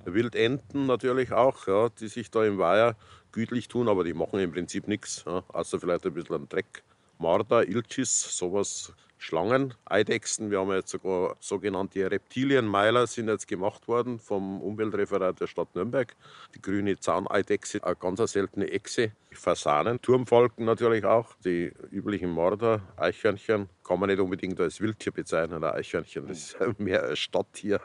Wildenten 0.06 0.86
natürlich 0.86 1.32
auch, 1.32 1.68
ja, 1.68 1.90
die 1.90 2.08
sich 2.08 2.30
da 2.30 2.46
im 2.46 2.60
Weiher 2.60 2.96
gütlich 3.32 3.68
tun, 3.68 3.90
aber 3.90 4.04
die 4.04 4.14
machen 4.14 4.40
im 4.40 4.52
Prinzip 4.52 4.88
nichts, 4.88 5.24
ja, 5.26 5.44
außer 5.48 5.80
vielleicht 5.80 6.06
ein 6.06 6.14
bisschen 6.14 6.48
Dreck. 6.48 6.84
Marder, 7.18 7.68
Ilchis, 7.68 8.38
sowas, 8.38 8.94
Schlangen, 9.18 9.74
Eidechsen. 9.86 10.52
Wir 10.52 10.60
haben 10.60 10.72
jetzt 10.72 10.92
sogar 10.92 11.36
sogenannte 11.40 12.10
Reptilienmeiler 12.10 13.08
sind 13.08 13.28
jetzt 13.28 13.48
gemacht 13.48 13.88
worden 13.88 14.20
vom 14.20 14.62
Umweltreferat 14.62 15.40
der 15.42 15.48
Stadt 15.48 15.74
Nürnberg. 15.76 16.16
Die 16.56 16.62
grüne 16.62 17.00
Zahneidechse, 17.00 17.84
eine 17.84 17.96
ganz 17.96 18.22
seltene 18.32 18.70
Echse. 18.72 19.12
Fasanen, 19.32 20.02
Turmfalken 20.02 20.66
natürlich 20.66 21.06
auch, 21.06 21.34
die 21.44 21.72
üblichen 21.92 22.32
Marder, 22.32 22.82
Eichhörnchen. 22.96 23.70
Kann 23.84 24.00
man 24.00 24.10
nicht 24.10 24.20
unbedingt 24.20 24.60
als 24.60 24.80
Wildtier 24.82 25.12
bezeichnen, 25.12 25.64
ein 25.64 25.74
Eichhörnchen. 25.76 26.28
Das 26.28 26.38
ist 26.38 26.58
mehr 26.80 27.10
ein 27.10 27.16
Stadttier. 27.16 27.82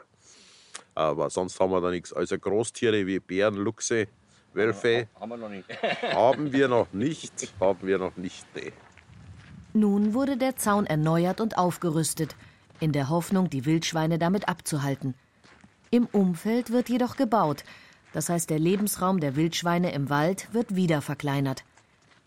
Aber 0.95 1.29
sonst 1.29 1.59
haben 1.59 1.71
wir 1.71 1.81
da 1.81 1.89
nichts. 1.89 2.13
Also 2.13 2.37
Großtiere 2.37 3.05
wie 3.07 3.19
Bären, 3.19 3.55
Luchse, 3.55 4.07
Wölfe. 4.53 5.07
Haben 5.19 5.29
wir 5.29 5.37
noch 5.37 5.49
nicht. 5.49 5.67
haben 6.03 6.53
wir 6.53 6.67
noch 6.69 6.93
nicht. 6.93 7.53
Haben 7.59 7.87
wir 7.87 7.97
noch 7.97 8.15
nicht, 8.17 8.45
nee. 8.55 8.71
Nun 9.73 10.13
wurde 10.13 10.37
der 10.37 10.55
Zaun 10.55 10.85
erneuert 10.85 11.41
und 11.41 11.57
aufgerüstet, 11.57 12.35
in 12.79 12.91
der 12.91 13.09
Hoffnung, 13.09 13.49
die 13.49 13.65
Wildschweine 13.65 14.19
damit 14.19 14.47
abzuhalten. 14.47 15.15
Im 15.89 16.05
Umfeld 16.05 16.71
wird 16.71 16.89
jedoch 16.89 17.15
gebaut, 17.15 17.63
das 18.13 18.29
heißt, 18.29 18.51
der 18.51 18.59
Lebensraum 18.59 19.19
der 19.19 19.35
Wildschweine 19.35 19.91
im 19.91 20.11
Wald 20.11 20.53
wird 20.53 20.75
wieder 20.75 21.01
verkleinert. 21.01 21.63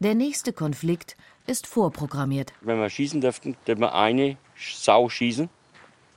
Der 0.00 0.14
nächste 0.14 0.52
Konflikt 0.52 1.16
ist 1.46 1.68
vorprogrammiert. 1.68 2.52
Wenn 2.60 2.78
wir 2.80 2.90
schießen 2.90 3.20
dürften, 3.20 3.56
dürften 3.66 3.82
wir 3.82 3.94
eine 3.94 4.36
Sau 4.56 5.08
schießen, 5.08 5.48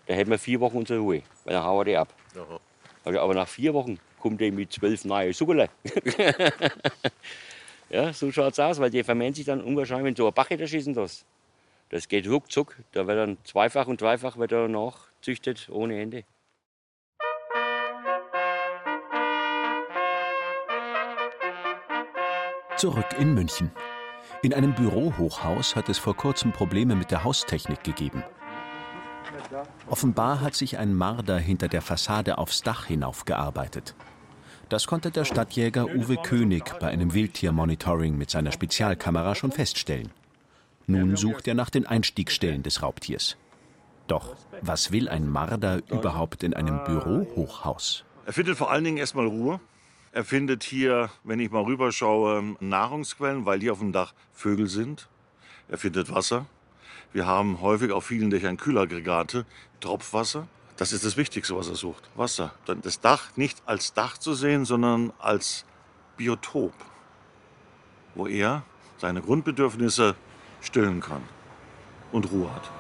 dann 0.07 0.15
hätten 0.15 0.31
wir 0.31 0.39
vier 0.39 0.59
Wochen 0.59 0.77
unsere 0.77 1.00
Ruhe, 1.00 1.21
weil 1.45 1.53
dann 1.53 1.63
hauen 1.63 1.79
wir 1.81 1.86
die 1.86 1.98
ab. 1.98 2.13
Also, 3.05 3.19
aber 3.19 3.36
nach 3.36 3.48
vier 3.48 3.75
Wochen 3.75 4.00
kommt 4.19 4.41
die 4.41 4.50
mit 4.50 4.74
zwölf 4.74 5.05
neue 5.05 5.31
Suckerle. 5.33 5.69
Ja, 7.89 8.13
so 8.13 8.31
schaut 8.31 8.53
es 8.53 8.60
aus, 8.60 8.79
weil 8.79 8.91
die 8.91 9.03
vermehren 9.03 9.34
sich 9.34 9.46
dann 9.46 9.62
unwahrscheinlich, 9.62 10.05
wenn 10.05 10.13
du 10.13 10.27
ein 10.27 10.34
Bach 10.34 10.48
schießen 10.50 10.93
das. 10.93 11.25
Das 11.89 12.08
geht 12.08 12.27
ruckzuck. 12.27 12.75
Da 12.91 13.08
wird 13.08 13.17
dann 13.17 13.38
zweifach 13.43 13.88
und 13.88 14.00
dreifach 14.00 14.38
wird 14.38 14.51
er 14.51 14.67
nachzüchtet 14.67 15.69
ohne 15.72 16.00
Ende. 16.00 16.24
Zurück 22.77 23.08
in 23.17 23.34
München. 23.34 23.72
In 24.41 24.53
einem 24.53 24.74
Bürohochhaus 24.74 25.75
hat 25.75 25.89
es 25.89 25.98
vor 25.98 26.15
kurzem 26.15 26.53
Probleme 26.53 26.96
mit 26.96 27.12
der 27.12 27.24
Haustechnik 27.24 27.84
gegeben. 27.84 28.24
Offenbar 29.89 30.39
hat 30.41 30.53
sich 30.53 30.77
ein 30.77 30.93
Marder 30.93 31.39
hinter 31.39 31.67
der 31.67 31.81
Fassade 31.81 32.38
aufs 32.38 32.62
Dach 32.62 32.86
hinaufgearbeitet. 32.86 33.96
Das 34.70 34.86
konnte 34.86 35.10
der 35.10 35.26
Stadtjäger 35.26 35.88
Uwe 35.88 36.18
König 36.18 36.64
bei 36.80 36.90
einem 36.90 37.16
Wildtiermonitoring 37.16 38.16
mit 38.16 38.30
seiner 38.30 38.52
Spezialkamera 38.52 39.34
schon 39.34 39.52
feststellen. 39.52 40.12
Nun 40.86 41.16
sucht 41.16 41.48
er 41.48 41.56
nach 41.56 41.72
den 41.72 41.88
Einstiegsstellen 41.88 42.62
des 42.62 42.84
Raubtiers. 42.84 43.36
Doch 44.08 44.36
was 44.62 44.92
will 44.92 45.10
ein 45.10 45.28
Marder 45.28 45.82
überhaupt 45.90 46.44
in 46.44 46.54
einem 46.54 46.84
Bürohochhaus? 46.84 48.04
Er 48.28 48.34
findet 48.34 48.58
vor 48.58 48.70
allen 48.70 48.84
Dingen 48.84 48.98
erstmal 48.98 49.26
Ruhe. 49.26 49.60
Er 50.12 50.24
findet 50.24 50.64
hier, 50.64 51.10
wenn 51.24 51.40
ich 51.40 51.50
mal 51.50 51.64
rüberschaue, 51.64 52.56
Nahrungsquellen, 52.60 53.46
weil 53.48 53.60
hier 53.60 53.74
auf 53.74 53.80
dem 53.80 53.92
Dach 53.92 54.14
Vögel 54.34 54.68
sind. 54.68 55.08
Er 55.68 55.80
findet 55.80 56.14
Wasser. 56.14 56.46
Wir 57.12 57.26
haben 57.26 57.62
häufig 57.62 57.92
auf 57.92 58.06
vielen 58.06 58.30
Dächern 58.30 58.58
Kühlaggregate, 58.58 59.46
Tropfwasser. 59.80 60.48
Das 60.79 60.93
ist 60.93 61.03
das 61.03 61.17
Wichtigste, 61.17 61.57
was 61.57 61.67
er 61.67 61.75
sucht. 61.75 62.09
Wasser. 62.15 62.53
Das 62.65 63.01
Dach 63.01 63.36
nicht 63.36 63.62
als 63.65 63.91
Dach 63.91 64.17
zu 64.17 64.33
sehen, 64.33 64.63
sondern 64.63 65.12
als 65.19 65.65
Biotop, 66.15 66.71
wo 68.15 68.27
er 68.27 68.63
seine 68.98 69.21
Grundbedürfnisse 69.21 70.15
stillen 70.62 71.01
kann 71.01 71.21
und 72.13 72.31
Ruhe 72.31 72.50
hat. 72.55 72.71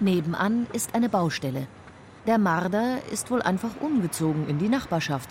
Nebenan 0.00 0.66
ist 0.72 0.92
eine 0.96 1.08
Baustelle. 1.08 1.68
Der 2.26 2.38
Marder 2.38 2.98
ist 3.12 3.30
wohl 3.30 3.40
einfach 3.40 3.70
umgezogen 3.80 4.48
in 4.48 4.58
die 4.58 4.68
Nachbarschaft. 4.68 5.30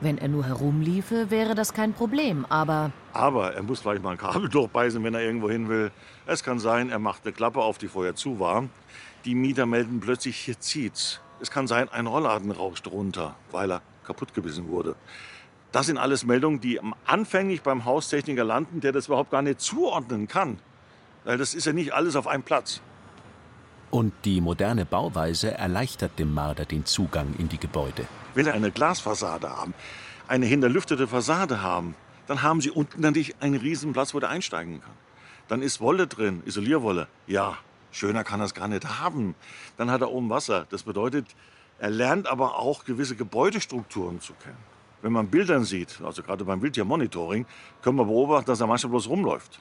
Wenn 0.00 0.18
er 0.18 0.26
nur 0.26 0.44
herumliefe, 0.44 1.30
wäre 1.30 1.54
das 1.54 1.74
kein 1.74 1.92
Problem, 1.92 2.44
aber. 2.48 2.90
Aber 3.12 3.54
er 3.54 3.62
muss 3.62 3.82
vielleicht 3.82 4.02
mal 4.02 4.10
ein 4.10 4.18
Kabel 4.18 4.48
durchbeißen, 4.48 5.04
wenn 5.04 5.14
er 5.14 5.20
irgendwo 5.20 5.48
hin 5.48 5.68
will. 5.68 5.92
Es 6.26 6.42
kann 6.42 6.58
sein, 6.58 6.90
er 6.90 6.98
macht 6.98 7.22
eine 7.24 7.32
Klappe 7.32 7.60
auf, 7.60 7.78
die 7.78 7.86
vorher 7.86 8.16
zu 8.16 8.40
war. 8.40 8.64
Die 9.24 9.34
Mieter 9.34 9.66
melden 9.66 10.00
plötzlich, 10.00 10.36
hier 10.36 10.58
zieht's. 10.58 11.20
Es 11.40 11.50
kann 11.50 11.66
sein, 11.66 11.88
ein 11.88 12.06
Rollladen 12.06 12.50
rauscht 12.50 12.86
runter, 12.88 13.36
weil 13.50 13.70
er 13.70 13.82
kaputtgebissen 14.04 14.68
wurde. 14.68 14.96
Das 15.70 15.86
sind 15.86 15.96
alles 15.96 16.24
Meldungen, 16.24 16.60
die 16.60 16.80
anfänglich 17.06 17.62
beim 17.62 17.84
Haustechniker 17.84 18.44
landen, 18.44 18.80
der 18.80 18.92
das 18.92 19.06
überhaupt 19.06 19.30
gar 19.30 19.42
nicht 19.42 19.60
zuordnen 19.60 20.28
kann. 20.28 20.58
Weil 21.24 21.38
das 21.38 21.54
ist 21.54 21.66
ja 21.66 21.72
nicht 21.72 21.94
alles 21.94 22.16
auf 22.16 22.26
einem 22.26 22.42
Platz. 22.42 22.80
Und 23.90 24.12
die 24.24 24.40
moderne 24.40 24.84
Bauweise 24.84 25.52
erleichtert 25.52 26.18
dem 26.18 26.32
Marder 26.34 26.64
den 26.64 26.84
Zugang 26.84 27.34
in 27.38 27.48
die 27.48 27.58
Gebäude. 27.58 28.06
Wenn 28.34 28.44
Sie 28.44 28.50
eine 28.50 28.70
Glasfassade 28.70 29.50
haben, 29.50 29.74
eine 30.28 30.46
hinterlüftete 30.46 31.06
Fassade 31.06 31.62
haben, 31.62 31.94
dann 32.26 32.42
haben 32.42 32.60
Sie 32.60 32.70
unten 32.70 33.00
natürlich 33.00 33.34
einen 33.40 33.56
riesen 33.56 33.92
Platz, 33.92 34.14
wo 34.14 34.20
der 34.20 34.30
einsteigen 34.30 34.80
kann. 34.80 34.94
Dann 35.48 35.62
ist 35.62 35.80
Wolle 35.80 36.06
drin, 36.06 36.42
Isolierwolle. 36.46 37.08
Ja, 37.26 37.58
Schöner 37.92 38.24
kann 38.24 38.40
er 38.40 38.46
es 38.46 38.54
gar 38.54 38.68
nicht 38.68 38.98
haben. 38.98 39.34
Dann 39.76 39.90
hat 39.90 40.00
er 40.00 40.10
oben 40.10 40.28
Wasser. 40.30 40.66
Das 40.70 40.82
bedeutet, 40.82 41.26
er 41.78 41.90
lernt 41.90 42.26
aber 42.26 42.58
auch 42.58 42.84
gewisse 42.84 43.14
Gebäudestrukturen 43.16 44.20
zu 44.20 44.32
kennen. 44.34 44.56
Wenn 45.02 45.12
man 45.12 45.28
Bildern 45.28 45.64
sieht, 45.64 46.00
also 46.02 46.22
gerade 46.22 46.44
beim 46.44 46.62
Wildtiermonitoring, 46.62 47.44
können 47.82 47.98
wir 47.98 48.04
beobachten, 48.04 48.46
dass 48.46 48.60
er 48.60 48.66
manchmal 48.66 48.90
bloß 48.90 49.08
rumläuft. 49.08 49.60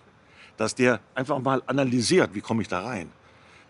Dass 0.58 0.76
der 0.76 1.00
einfach 1.16 1.40
mal 1.40 1.62
analysiert, 1.66 2.34
wie 2.34 2.42
komme 2.42 2.62
ich 2.62 2.68
da 2.68 2.82
rein. 2.84 3.12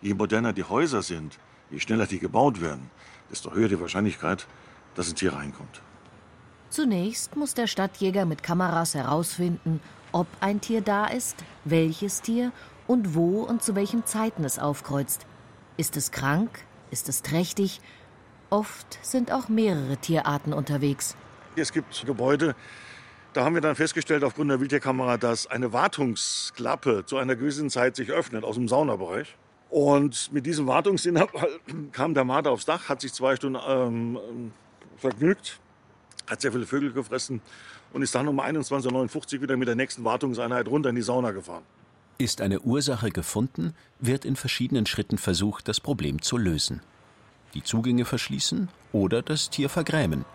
Je 0.01 0.13
moderner 0.13 0.51
die 0.51 0.63
Häuser 0.63 1.01
sind, 1.01 1.39
je 1.69 1.79
schneller 1.79 2.07
die 2.07 2.19
gebaut 2.19 2.59
werden, 2.61 2.89
desto 3.29 3.53
höher 3.53 3.69
die 3.69 3.79
Wahrscheinlichkeit, 3.79 4.47
dass 4.95 5.09
ein 5.09 5.15
Tier 5.15 5.33
reinkommt. 5.33 5.81
Zunächst 6.69 7.35
muss 7.35 7.53
der 7.53 7.67
Stadtjäger 7.67 8.25
mit 8.25 8.43
Kameras 8.43 8.95
herausfinden, 8.95 9.79
ob 10.11 10.27
ein 10.41 10.59
Tier 10.59 10.81
da 10.81 11.07
ist, 11.07 11.37
welches 11.63 12.21
Tier 12.21 12.51
und 12.91 13.15
wo 13.15 13.43
und 13.43 13.63
zu 13.63 13.73
welchen 13.73 14.05
Zeiten 14.05 14.43
es 14.43 14.59
aufkreuzt. 14.59 15.25
Ist 15.77 15.95
es 15.95 16.11
krank? 16.11 16.49
Ist 16.89 17.07
es 17.07 17.21
trächtig? 17.21 17.79
Oft 18.49 18.99
sind 19.01 19.31
auch 19.31 19.47
mehrere 19.47 19.95
Tierarten 19.95 20.51
unterwegs. 20.51 21.15
Es 21.55 21.71
gibt 21.71 22.05
Gebäude, 22.05 22.53
da 23.31 23.45
haben 23.45 23.55
wir 23.55 23.61
dann 23.61 23.77
festgestellt 23.77 24.25
aufgrund 24.25 24.51
der 24.51 24.59
Wildtierkamera, 24.59 25.15
dass 25.15 25.47
eine 25.47 25.71
Wartungsklappe 25.71 27.05
zu 27.05 27.15
einer 27.15 27.37
gewissen 27.37 27.69
Zeit 27.69 27.95
sich 27.95 28.11
öffnet 28.11 28.43
aus 28.43 28.55
dem 28.55 28.67
Saunabereich. 28.67 29.37
Und 29.69 30.33
mit 30.33 30.45
diesem 30.45 30.67
Wartungsinhalt 30.67 31.29
kam 31.93 32.13
der 32.13 32.25
Marder 32.25 32.51
aufs 32.51 32.65
Dach, 32.65 32.89
hat 32.89 32.99
sich 32.99 33.13
zwei 33.13 33.37
Stunden 33.37 33.57
ähm, 33.65 34.51
vergnügt, 34.97 35.61
hat 36.29 36.41
sehr 36.41 36.51
viele 36.51 36.65
Vögel 36.65 36.91
gefressen 36.91 37.39
und 37.93 38.01
ist 38.01 38.13
dann 38.13 38.27
um 38.27 38.41
21.59 38.41 39.35
Uhr 39.35 39.43
wieder 39.43 39.55
mit 39.55 39.69
der 39.69 39.75
nächsten 39.75 40.03
Wartungseinheit 40.03 40.67
runter 40.67 40.89
in 40.89 40.97
die 40.97 41.01
Sauna 41.01 41.31
gefahren. 41.31 41.63
Ist 42.17 42.41
eine 42.41 42.61
Ursache 42.61 43.09
gefunden, 43.09 43.73
wird 43.99 44.25
in 44.25 44.35
verschiedenen 44.35 44.85
Schritten 44.85 45.17
versucht, 45.17 45.67
das 45.67 45.79
Problem 45.79 46.21
zu 46.21 46.37
lösen. 46.37 46.81
Die 47.53 47.63
Zugänge 47.63 48.05
verschließen 48.05 48.69
oder 48.91 49.21
das 49.21 49.49
Tier 49.49 49.69
vergrämen. 49.69 50.25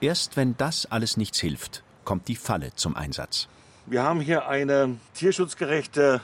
Erst 0.00 0.36
wenn 0.36 0.56
das 0.56 0.86
alles 0.86 1.16
nichts 1.16 1.40
hilft, 1.40 1.82
kommt 2.04 2.28
die 2.28 2.36
Falle 2.36 2.72
zum 2.74 2.96
Einsatz. 2.96 3.48
Wir 3.86 4.02
haben 4.02 4.20
hier 4.20 4.48
eine 4.48 4.96
tierschutzgerechte 5.14 6.20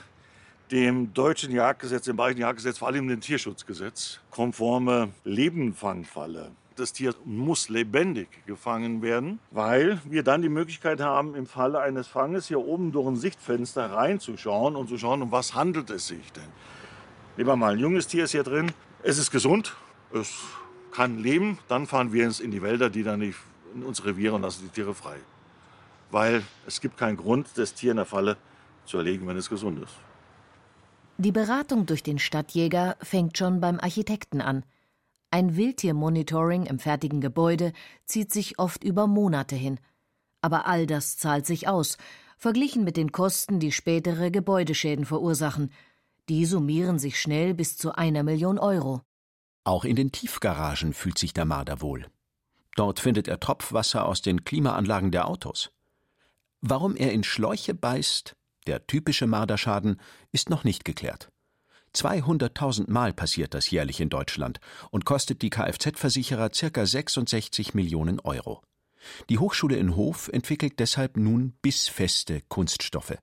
dem 0.70 1.12
deutschen 1.12 1.52
Jagdgesetz, 1.52 2.04
dem 2.04 2.16
bayerischen 2.16 2.40
Jagdgesetz, 2.40 2.78
vor 2.78 2.88
allem 2.88 3.08
dem 3.08 3.20
Tierschutzgesetz, 3.20 4.20
konforme 4.30 5.10
Lebenfangfalle. 5.24 6.50
Das 6.76 6.92
Tier 6.92 7.14
muss 7.24 7.68
lebendig 7.68 8.28
gefangen 8.46 9.00
werden, 9.00 9.38
weil 9.52 10.00
wir 10.04 10.24
dann 10.24 10.42
die 10.42 10.48
Möglichkeit 10.48 11.00
haben, 11.00 11.36
im 11.36 11.46
Falle 11.46 11.78
eines 11.78 12.08
Fanges 12.08 12.48
hier 12.48 12.58
oben 12.58 12.90
durch 12.90 13.06
ein 13.06 13.16
Sichtfenster 13.16 13.92
reinzuschauen 13.92 14.74
und 14.74 14.88
zu 14.88 14.98
schauen, 14.98 15.22
um 15.22 15.30
was 15.30 15.54
handelt 15.54 15.90
es 15.90 16.08
sich 16.08 16.32
denn. 16.32 16.48
Nehmen 17.36 17.48
wir 17.48 17.56
mal 17.56 17.74
ein 17.74 17.78
junges 17.78 18.08
Tier 18.08 18.24
ist 18.24 18.32
hier 18.32 18.42
drin. 18.42 18.72
Es 19.04 19.18
ist 19.18 19.30
gesund, 19.30 19.76
es 20.12 20.32
kann 20.90 21.18
leben. 21.18 21.58
Dann 21.68 21.86
fahren 21.86 22.12
wir 22.12 22.28
in 22.40 22.50
die 22.50 22.62
Wälder, 22.62 22.90
die 22.90 23.04
dann 23.04 23.20
nicht 23.20 23.38
in 23.74 23.84
unsere 23.84 24.08
Reviere 24.08 24.34
und 24.34 24.42
lassen 24.42 24.62
die 24.64 24.70
Tiere 24.70 24.94
frei. 24.94 25.16
Weil 26.10 26.42
es 26.66 26.80
gibt 26.80 26.96
keinen 26.96 27.16
Grund, 27.16 27.48
das 27.56 27.74
Tier 27.74 27.92
in 27.92 27.98
der 27.98 28.06
Falle 28.06 28.36
zu 28.84 28.98
erlegen, 28.98 29.26
wenn 29.28 29.36
es 29.36 29.48
gesund 29.48 29.82
ist. 29.82 29.94
Die 31.18 31.32
Beratung 31.32 31.86
durch 31.86 32.02
den 32.02 32.18
Stadtjäger 32.18 32.96
fängt 33.00 33.38
schon 33.38 33.60
beim 33.60 33.78
Architekten 33.78 34.40
an. 34.40 34.64
Ein 35.34 35.56
Wildtiermonitoring 35.56 36.66
im 36.66 36.78
fertigen 36.78 37.20
Gebäude 37.20 37.72
zieht 38.06 38.32
sich 38.32 38.60
oft 38.60 38.84
über 38.84 39.08
Monate 39.08 39.56
hin. 39.56 39.80
Aber 40.40 40.68
all 40.68 40.86
das 40.86 41.16
zahlt 41.16 41.44
sich 41.44 41.66
aus, 41.66 41.98
verglichen 42.38 42.84
mit 42.84 42.96
den 42.96 43.10
Kosten, 43.10 43.58
die 43.58 43.72
spätere 43.72 44.30
Gebäudeschäden 44.30 45.04
verursachen. 45.04 45.72
Die 46.28 46.44
summieren 46.46 47.00
sich 47.00 47.20
schnell 47.20 47.52
bis 47.52 47.76
zu 47.76 47.96
einer 47.96 48.22
Million 48.22 48.60
Euro. 48.60 49.00
Auch 49.64 49.84
in 49.84 49.96
den 49.96 50.12
Tiefgaragen 50.12 50.92
fühlt 50.92 51.18
sich 51.18 51.32
der 51.32 51.46
Marder 51.46 51.80
wohl. 51.80 52.06
Dort 52.76 53.00
findet 53.00 53.26
er 53.26 53.40
Tropfwasser 53.40 54.06
aus 54.06 54.22
den 54.22 54.44
Klimaanlagen 54.44 55.10
der 55.10 55.26
Autos. 55.26 55.72
Warum 56.60 56.94
er 56.94 57.10
in 57.10 57.24
Schläuche 57.24 57.74
beißt, 57.74 58.36
der 58.68 58.86
typische 58.86 59.26
Marderschaden, 59.26 60.00
ist 60.30 60.48
noch 60.48 60.62
nicht 60.62 60.84
geklärt. 60.84 61.32
200.000 61.94 62.90
Mal 62.90 63.12
passiert 63.12 63.54
das 63.54 63.70
jährlich 63.70 64.00
in 64.00 64.08
Deutschland 64.08 64.58
und 64.90 65.04
kostet 65.04 65.42
die 65.42 65.50
Kfz-Versicherer 65.50 66.50
ca. 66.50 66.86
66 66.86 67.74
Millionen 67.74 68.20
Euro. 68.20 68.62
Die 69.28 69.38
Hochschule 69.38 69.76
in 69.76 69.96
Hof 69.96 70.28
entwickelt 70.28 70.74
deshalb 70.78 71.16
nun 71.16 71.54
bissfeste 71.62 72.40
Kunststoffe. 72.48 73.18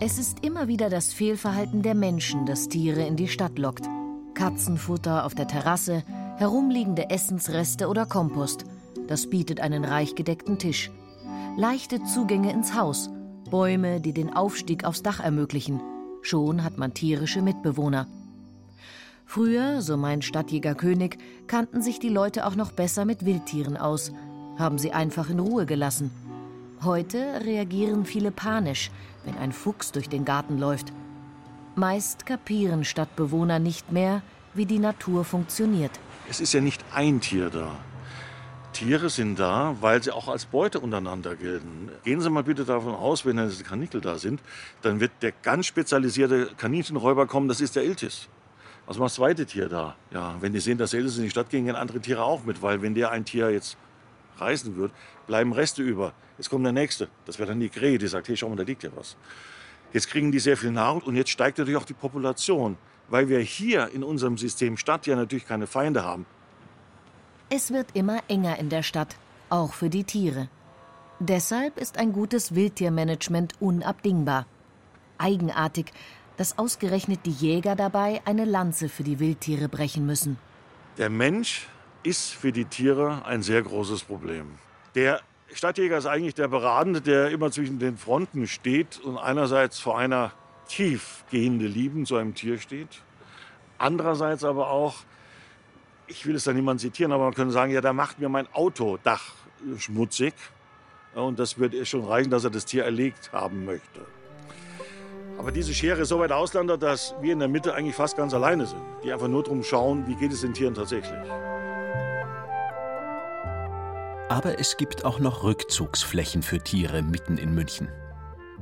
Es 0.00 0.18
ist 0.18 0.44
immer 0.44 0.66
wieder 0.66 0.90
das 0.90 1.12
Fehlverhalten 1.12 1.82
der 1.82 1.94
Menschen, 1.94 2.44
das 2.44 2.68
Tiere 2.68 3.06
in 3.06 3.16
die 3.16 3.28
Stadt 3.28 3.58
lockt. 3.58 3.86
Katzenfutter 4.34 5.24
auf 5.24 5.34
der 5.34 5.46
Terrasse, 5.46 6.02
herumliegende 6.36 7.10
Essensreste 7.10 7.86
oder 7.86 8.06
Kompost. 8.06 8.64
Das 9.06 9.30
bietet 9.30 9.60
einen 9.60 9.84
reich 9.84 10.16
gedeckten 10.16 10.58
Tisch. 10.58 10.90
Leichte 11.56 12.02
Zugänge 12.02 12.52
ins 12.52 12.74
Haus– 12.74 13.10
Bäume, 13.52 14.00
die 14.00 14.14
den 14.14 14.32
Aufstieg 14.32 14.84
aufs 14.84 15.02
Dach 15.02 15.20
ermöglichen. 15.20 15.78
Schon 16.22 16.64
hat 16.64 16.78
man 16.78 16.94
tierische 16.94 17.42
Mitbewohner. 17.42 18.06
Früher, 19.26 19.82
so 19.82 19.98
meint 19.98 20.24
Stadtjäger 20.24 20.74
König, 20.74 21.18
kannten 21.48 21.82
sich 21.82 21.98
die 21.98 22.08
Leute 22.08 22.46
auch 22.46 22.56
noch 22.56 22.72
besser 22.72 23.04
mit 23.04 23.26
Wildtieren 23.26 23.76
aus, 23.76 24.10
haben 24.58 24.78
sie 24.78 24.92
einfach 24.92 25.28
in 25.28 25.38
Ruhe 25.38 25.66
gelassen. 25.66 26.10
Heute 26.82 27.42
reagieren 27.44 28.06
viele 28.06 28.30
panisch, 28.30 28.90
wenn 29.26 29.36
ein 29.36 29.52
Fuchs 29.52 29.92
durch 29.92 30.08
den 30.08 30.24
Garten 30.24 30.58
läuft. 30.58 30.90
Meist 31.74 32.24
kapieren 32.24 32.86
Stadtbewohner 32.86 33.58
nicht 33.58 33.92
mehr, 33.92 34.22
wie 34.54 34.64
die 34.64 34.78
Natur 34.78 35.24
funktioniert. 35.24 35.92
Es 36.26 36.40
ist 36.40 36.54
ja 36.54 36.62
nicht 36.62 36.82
ein 36.94 37.20
Tier 37.20 37.50
da. 37.50 37.70
Tiere 38.72 39.10
sind 39.10 39.38
da, 39.38 39.76
weil 39.80 40.02
sie 40.02 40.10
auch 40.10 40.28
als 40.28 40.46
Beute 40.46 40.80
untereinander 40.80 41.36
gelten. 41.36 41.90
Gehen 42.04 42.20
Sie 42.20 42.30
mal 42.30 42.42
bitte 42.42 42.64
davon 42.64 42.94
aus, 42.94 43.24
wenn 43.26 43.36
diese 43.36 43.64
Kanickel 43.64 44.00
da 44.00 44.18
sind, 44.18 44.40
dann 44.80 44.98
wird 45.00 45.12
der 45.20 45.32
ganz 45.32 45.66
spezialisierte 45.66 46.50
Kaninchenräuber 46.56 47.26
kommen, 47.26 47.48
das 47.48 47.60
ist 47.60 47.76
der 47.76 47.84
Iltis. 47.84 48.28
Was 48.86 48.98
macht 48.98 49.10
das 49.10 49.14
zweite 49.14 49.46
Tier 49.46 49.68
da? 49.68 49.96
Ja, 50.10 50.36
wenn 50.40 50.52
die 50.52 50.60
sehen, 50.60 50.78
dass 50.78 50.90
der 50.90 51.00
Iltis 51.00 51.18
in 51.18 51.24
die 51.24 51.30
Stadt 51.30 51.50
ging, 51.50 51.66
gehen 51.66 51.76
andere 51.76 52.00
Tiere 52.00 52.24
auch 52.24 52.44
mit, 52.44 52.62
weil 52.62 52.82
wenn 52.82 52.94
der 52.94 53.10
ein 53.10 53.24
Tier 53.24 53.50
jetzt 53.50 53.76
reißen 54.38 54.76
wird, 54.76 54.92
bleiben 55.26 55.52
Reste 55.52 55.82
über. 55.82 56.14
Jetzt 56.38 56.48
kommt 56.48 56.64
der 56.64 56.72
nächste, 56.72 57.08
das 57.26 57.38
wäre 57.38 57.48
dann 57.48 57.60
die 57.60 57.68
Krähe, 57.68 57.98
die 57.98 58.06
sagt, 58.06 58.28
hey, 58.28 58.36
schau 58.36 58.48
mal, 58.48 58.56
da 58.56 58.64
liegt 58.64 58.82
ja 58.82 58.90
was. 58.96 59.16
Jetzt 59.92 60.08
kriegen 60.08 60.32
die 60.32 60.40
sehr 60.40 60.56
viel 60.56 60.72
Nahrung 60.72 61.02
und 61.02 61.16
jetzt 61.16 61.30
steigt 61.30 61.58
natürlich 61.58 61.78
auch 61.78 61.84
die 61.84 61.92
Population, 61.94 62.78
weil 63.08 63.28
wir 63.28 63.38
hier 63.40 63.90
in 63.92 64.02
unserem 64.02 64.38
System 64.38 64.78
Stadt 64.78 65.06
ja 65.06 65.14
natürlich 65.14 65.46
keine 65.46 65.66
Feinde 65.66 66.02
haben. 66.02 66.24
Es 67.54 67.70
wird 67.70 67.88
immer 67.92 68.20
enger 68.28 68.58
in 68.58 68.70
der 68.70 68.82
Stadt, 68.82 69.14
auch 69.50 69.74
für 69.74 69.90
die 69.90 70.04
Tiere. 70.04 70.48
Deshalb 71.18 71.76
ist 71.76 71.98
ein 71.98 72.14
gutes 72.14 72.54
Wildtiermanagement 72.54 73.60
unabdingbar. 73.60 74.46
Eigenartig, 75.18 75.92
dass 76.38 76.56
ausgerechnet 76.56 77.26
die 77.26 77.30
Jäger 77.30 77.76
dabei 77.76 78.22
eine 78.24 78.46
Lanze 78.46 78.88
für 78.88 79.02
die 79.02 79.20
Wildtiere 79.20 79.68
brechen 79.68 80.06
müssen. 80.06 80.38
Der 80.96 81.10
Mensch 81.10 81.68
ist 82.02 82.30
für 82.30 82.52
die 82.52 82.64
Tiere 82.64 83.26
ein 83.26 83.42
sehr 83.42 83.60
großes 83.60 84.04
Problem. 84.04 84.46
Der 84.94 85.20
Stadtjäger 85.52 85.98
ist 85.98 86.06
eigentlich 86.06 86.34
der 86.34 86.48
Beratende, 86.48 87.02
der 87.02 87.28
immer 87.32 87.50
zwischen 87.50 87.78
den 87.78 87.98
Fronten 87.98 88.46
steht 88.46 88.98
und 89.00 89.18
einerseits 89.18 89.78
vor 89.78 89.98
einer 89.98 90.32
tiefgehende 90.68 91.66
Liebe 91.66 92.02
zu 92.04 92.16
einem 92.16 92.34
Tier 92.34 92.58
steht, 92.58 93.02
andererseits 93.76 94.42
aber 94.42 94.70
auch 94.70 94.94
ich 96.12 96.26
will 96.26 96.36
es 96.36 96.44
da 96.44 96.52
niemand 96.52 96.80
zitieren, 96.80 97.10
aber 97.10 97.24
man 97.24 97.34
könnte 97.34 97.52
sagen, 97.52 97.72
ja, 97.72 97.80
da 97.80 97.92
macht 97.92 98.18
mir 98.18 98.28
mein 98.28 98.46
Autodach 98.52 99.32
schmutzig. 99.78 100.34
Und 101.14 101.38
das 101.38 101.58
würde 101.58 101.84
schon 101.86 102.04
reichen, 102.04 102.30
dass 102.30 102.44
er 102.44 102.50
das 102.50 102.64
Tier 102.64 102.84
erlegt 102.84 103.32
haben 103.32 103.64
möchte. 103.64 104.00
Aber 105.38 105.50
diese 105.50 105.72
Schere 105.74 106.02
ist 106.02 106.10
so 106.10 106.18
weit 106.18 106.32
auseinander, 106.32 106.76
dass 106.76 107.14
wir 107.20 107.32
in 107.32 107.38
der 107.38 107.48
Mitte 107.48 107.74
eigentlich 107.74 107.96
fast 107.96 108.16
ganz 108.16 108.34
alleine 108.34 108.66
sind. 108.66 108.80
Die 109.02 109.12
einfach 109.12 109.28
nur 109.28 109.42
darum 109.42 109.62
schauen, 109.64 110.06
wie 110.06 110.14
geht 110.14 110.32
es 110.32 110.42
den 110.42 110.52
Tieren 110.52 110.74
tatsächlich. 110.74 111.18
Aber 114.28 114.58
es 114.58 114.76
gibt 114.76 115.04
auch 115.04 115.18
noch 115.18 115.42
Rückzugsflächen 115.42 116.42
für 116.42 116.58
Tiere 116.60 117.02
mitten 117.02 117.38
in 117.38 117.54
München. 117.54 117.88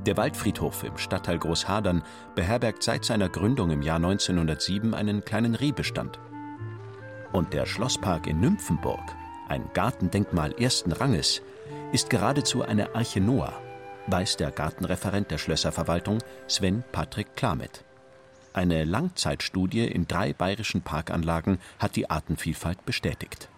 Der 0.07 0.17
Waldfriedhof 0.17 0.85
im 0.85 0.97
Stadtteil 0.97 1.39
Großhadern 1.39 2.03
beherbergt 2.35 2.83
seit 2.83 3.05
seiner 3.05 3.29
Gründung 3.29 3.71
im 3.71 3.83
Jahr 3.83 3.97
1907 3.97 4.95
einen 4.95 5.25
kleinen 5.25 5.55
Rehbestand. 5.55 6.19
Und 7.33 7.53
der 7.53 7.67
Schlosspark 7.67 8.27
in 8.27 8.41
Nymphenburg, 8.41 9.03
ein 9.49 9.71
Gartendenkmal 9.73 10.53
ersten 10.61 10.93
Ranges, 10.93 11.43
ist 11.93 12.11
geradezu 12.11 12.63
eine 12.63 12.95
Arche 12.95 13.21
Noah, 13.21 13.53
weiß 14.09 14.37
der 14.37 14.51
Gartenreferent 14.51 15.31
der 15.31 15.39
Schlösserverwaltung 15.39 16.19
Sven 16.49 16.83
Patrick 16.91 17.37
Klamet. 17.37 17.85
Eine 18.53 18.85
Langzeitstudie 18.85 19.87
in 19.87 20.09
drei 20.09 20.33
bayerischen 20.33 20.83
Parkanlagen 20.83 21.59
hat 21.79 21.95
die 21.95 22.11
Artenvielfalt 22.11 22.85
bestätigt 22.85 23.49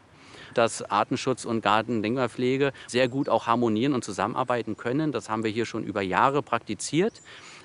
dass 0.55 0.83
Artenschutz 0.83 1.47
und 1.47 1.63
Gartendenkmalpflege 1.63 2.73
sehr 2.87 3.09
gut 3.09 3.31
auch 3.31 3.47
harmonieren 3.47 3.95
und 3.95 4.05
zusammenarbeiten 4.05 4.77
können. 4.77 5.13
Das 5.13 5.29
haben 5.29 5.45
wir 5.45 5.51
hier 5.51 5.67
schon 5.67 5.83
über 5.83 6.03
Jahre 6.03 6.43
praktiziert. 6.43 7.23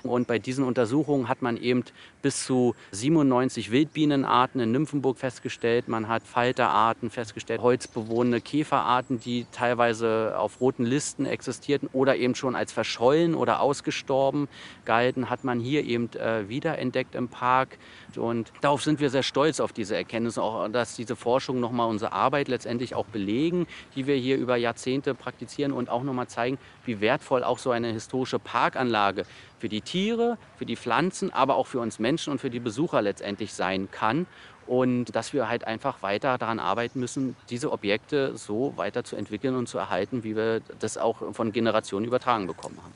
Und 0.08 0.26
bei 0.26 0.38
diesen 0.38 0.64
Untersuchungen 0.64 1.28
hat 1.28 1.42
man 1.42 1.56
eben 1.56 1.84
bis 2.22 2.44
zu 2.44 2.74
97 2.92 3.70
Wildbienenarten 3.70 4.60
in 4.60 4.72
Nymphenburg 4.72 5.18
festgestellt. 5.18 5.88
Man 5.88 6.08
hat 6.08 6.22
Falterarten 6.24 7.10
festgestellt, 7.10 7.60
holzbewohnende 7.60 8.40
Käferarten, 8.40 9.20
die 9.20 9.46
teilweise 9.52 10.34
auf 10.38 10.60
roten 10.60 10.84
Listen 10.84 11.26
existierten 11.26 11.88
oder 11.92 12.16
eben 12.16 12.34
schon 12.34 12.56
als 12.56 12.72
verschollen 12.72 13.34
oder 13.34 13.60
ausgestorben 13.60 14.48
galten, 14.84 15.30
hat 15.30 15.44
man 15.44 15.60
hier 15.60 15.84
eben 15.84 16.10
äh, 16.14 16.48
wiederentdeckt 16.48 17.14
im 17.14 17.28
Park. 17.28 17.78
Und 18.16 18.52
darauf 18.60 18.82
sind 18.82 19.00
wir 19.00 19.10
sehr 19.10 19.22
stolz 19.22 19.60
auf 19.60 19.72
diese 19.72 19.94
Erkenntnisse, 19.96 20.42
auch 20.42 20.68
dass 20.68 20.96
diese 20.96 21.16
Forschung 21.16 21.60
nochmal 21.60 21.88
unsere 21.88 22.12
Arbeit 22.12 22.48
letztendlich 22.48 22.94
auch 22.94 23.06
belegen, 23.06 23.66
die 23.94 24.06
wir 24.06 24.16
hier 24.16 24.36
über 24.36 24.56
Jahrzehnte 24.56 25.14
praktizieren 25.14 25.72
und 25.72 25.88
auch 25.88 26.02
nochmal 26.02 26.28
zeigen, 26.28 26.58
wie 26.84 27.00
wertvoll 27.00 27.44
auch 27.44 27.58
so 27.58 27.70
eine 27.70 27.92
historische 27.92 28.38
Parkanlage 28.38 29.24
für 29.58 29.68
die 29.68 29.80
Tiere, 29.80 30.38
für 30.56 30.66
die 30.66 30.76
Pflanzen, 30.76 31.32
aber 31.32 31.56
auch 31.56 31.66
für 31.66 31.80
uns 31.80 31.98
Menschen 31.98 32.30
und 32.30 32.40
für 32.40 32.50
die 32.50 32.60
Besucher 32.60 33.02
letztendlich 33.02 33.52
sein 33.52 33.90
kann. 33.90 34.26
Und 34.66 35.16
dass 35.16 35.32
wir 35.32 35.48
halt 35.48 35.64
einfach 35.64 36.02
weiter 36.02 36.36
daran 36.36 36.58
arbeiten 36.58 37.00
müssen, 37.00 37.36
diese 37.48 37.72
Objekte 37.72 38.36
so 38.36 38.74
weiterzuentwickeln 38.76 39.56
und 39.56 39.66
zu 39.66 39.78
erhalten, 39.78 40.24
wie 40.24 40.36
wir 40.36 40.60
das 40.78 40.98
auch 40.98 41.34
von 41.34 41.52
Generationen 41.52 42.04
übertragen 42.04 42.46
bekommen 42.46 42.78
haben. 42.82 42.92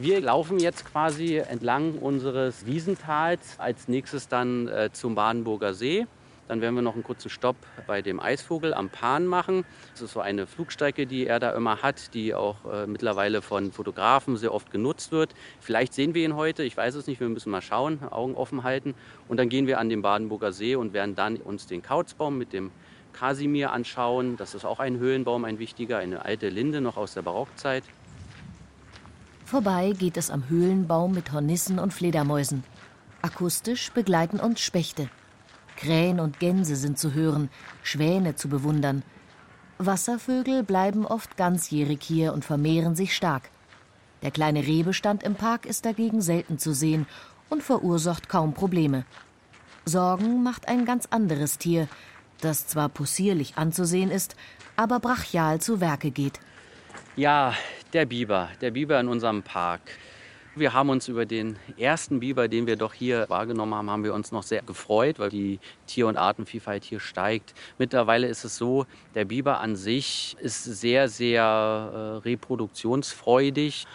Wir 0.00 0.20
laufen 0.20 0.60
jetzt 0.60 0.84
quasi 0.84 1.38
entlang 1.38 1.94
unseres 1.98 2.66
Wiesentals, 2.66 3.56
als 3.58 3.88
nächstes 3.88 4.28
dann 4.28 4.68
äh, 4.68 4.90
zum 4.92 5.16
Badenburger 5.16 5.74
See. 5.74 6.06
Dann 6.48 6.60
werden 6.60 6.74
wir 6.74 6.82
noch 6.82 6.94
einen 6.94 7.04
kurzen 7.04 7.30
Stopp 7.30 7.56
bei 7.86 8.02
dem 8.02 8.20
Eisvogel 8.20 8.74
am 8.74 8.88
Pan 8.88 9.26
machen. 9.26 9.64
Das 9.92 10.02
ist 10.02 10.12
so 10.12 10.20
eine 10.20 10.46
Flugstrecke, 10.46 11.06
die 11.06 11.26
er 11.26 11.38
da 11.38 11.50
immer 11.50 11.82
hat, 11.82 12.14
die 12.14 12.34
auch 12.34 12.56
äh, 12.64 12.86
mittlerweile 12.86 13.42
von 13.42 13.70
Fotografen 13.70 14.36
sehr 14.36 14.52
oft 14.52 14.70
genutzt 14.70 15.12
wird. 15.12 15.34
Vielleicht 15.60 15.94
sehen 15.94 16.14
wir 16.14 16.24
ihn 16.24 16.34
heute, 16.34 16.62
ich 16.62 16.76
weiß 16.76 16.94
es 16.94 17.06
nicht, 17.06 17.20
wir 17.20 17.28
müssen 17.28 17.50
mal 17.50 17.62
schauen, 17.62 18.02
Augen 18.10 18.34
offen 18.34 18.64
halten. 18.64 18.94
Und 19.28 19.36
dann 19.36 19.48
gehen 19.48 19.66
wir 19.66 19.78
an 19.78 19.88
den 19.88 20.02
Badenburger 20.02 20.52
See 20.52 20.74
und 20.74 20.92
werden 20.92 21.14
dann 21.14 21.36
uns 21.36 21.66
den 21.66 21.82
Kauzbaum 21.82 22.38
mit 22.38 22.52
dem 22.52 22.70
Kasimir 23.12 23.72
anschauen. 23.72 24.36
Das 24.36 24.54
ist 24.54 24.64
auch 24.64 24.80
ein 24.80 24.98
Höhlenbaum, 24.98 25.44
ein 25.44 25.58
wichtiger, 25.58 25.98
eine 25.98 26.24
alte 26.24 26.48
Linde 26.48 26.80
noch 26.80 26.96
aus 26.96 27.14
der 27.14 27.22
Barockzeit. 27.22 27.84
Vorbei 29.44 29.92
geht 29.98 30.16
es 30.16 30.30
am 30.30 30.48
Höhlenbaum 30.48 31.12
mit 31.12 31.32
Hornissen 31.32 31.78
und 31.78 31.94
Fledermäusen. 31.94 32.64
Akustisch 33.22 33.90
begleiten 33.92 34.38
uns 34.40 34.60
Spechte. 34.60 35.08
Krähen 35.78 36.18
und 36.18 36.40
Gänse 36.40 36.74
sind 36.74 36.98
zu 36.98 37.14
hören, 37.14 37.50
Schwäne 37.84 38.34
zu 38.34 38.48
bewundern. 38.48 39.04
Wasservögel 39.78 40.64
bleiben 40.64 41.06
oft 41.06 41.36
ganzjährig 41.36 42.00
hier 42.02 42.32
und 42.32 42.44
vermehren 42.44 42.96
sich 42.96 43.14
stark. 43.14 43.48
Der 44.22 44.32
kleine 44.32 44.66
Rehbestand 44.66 45.22
im 45.22 45.36
Park 45.36 45.66
ist 45.66 45.84
dagegen 45.84 46.20
selten 46.20 46.58
zu 46.58 46.72
sehen 46.72 47.06
und 47.48 47.62
verursacht 47.62 48.28
kaum 48.28 48.54
Probleme. 48.54 49.04
Sorgen 49.84 50.42
macht 50.42 50.66
ein 50.66 50.84
ganz 50.84 51.06
anderes 51.10 51.58
Tier, 51.58 51.86
das 52.40 52.66
zwar 52.66 52.88
possierlich 52.88 53.56
anzusehen 53.56 54.10
ist, 54.10 54.34
aber 54.74 54.98
brachial 54.98 55.60
zu 55.60 55.80
Werke 55.80 56.10
geht. 56.10 56.40
Ja, 57.14 57.54
der 57.92 58.04
Biber, 58.04 58.48
der 58.60 58.72
Biber 58.72 58.98
in 58.98 59.06
unserem 59.06 59.44
Park. 59.44 59.82
Wir 60.56 60.72
haben 60.72 60.88
uns 60.90 61.08
über 61.08 61.24
den 61.24 61.56
ersten 61.76 62.20
Biber, 62.20 62.48
den 62.48 62.66
wir 62.66 62.76
doch 62.76 62.92
hier 62.92 63.26
wahrgenommen 63.28 63.74
haben, 63.74 63.90
haben 63.90 64.04
wir 64.04 64.14
uns 64.14 64.32
noch 64.32 64.42
sehr 64.42 64.62
gefreut, 64.62 65.18
weil 65.18 65.30
die 65.30 65.60
Tier- 65.86 66.08
und 66.08 66.16
Artenvielfalt 66.16 66.84
hier 66.84 67.00
steigt. 67.00 67.54
Mittlerweile 67.78 68.26
ist 68.26 68.44
es 68.44 68.56
so, 68.56 68.86
der 69.14 69.24
Biber 69.24 69.60
an 69.60 69.76
sich 69.76 70.36
ist 70.40 70.64
sehr, 70.64 71.08
sehr 71.08 71.42
äh, 71.42 71.98
reproduktionsfreudig 72.26 73.86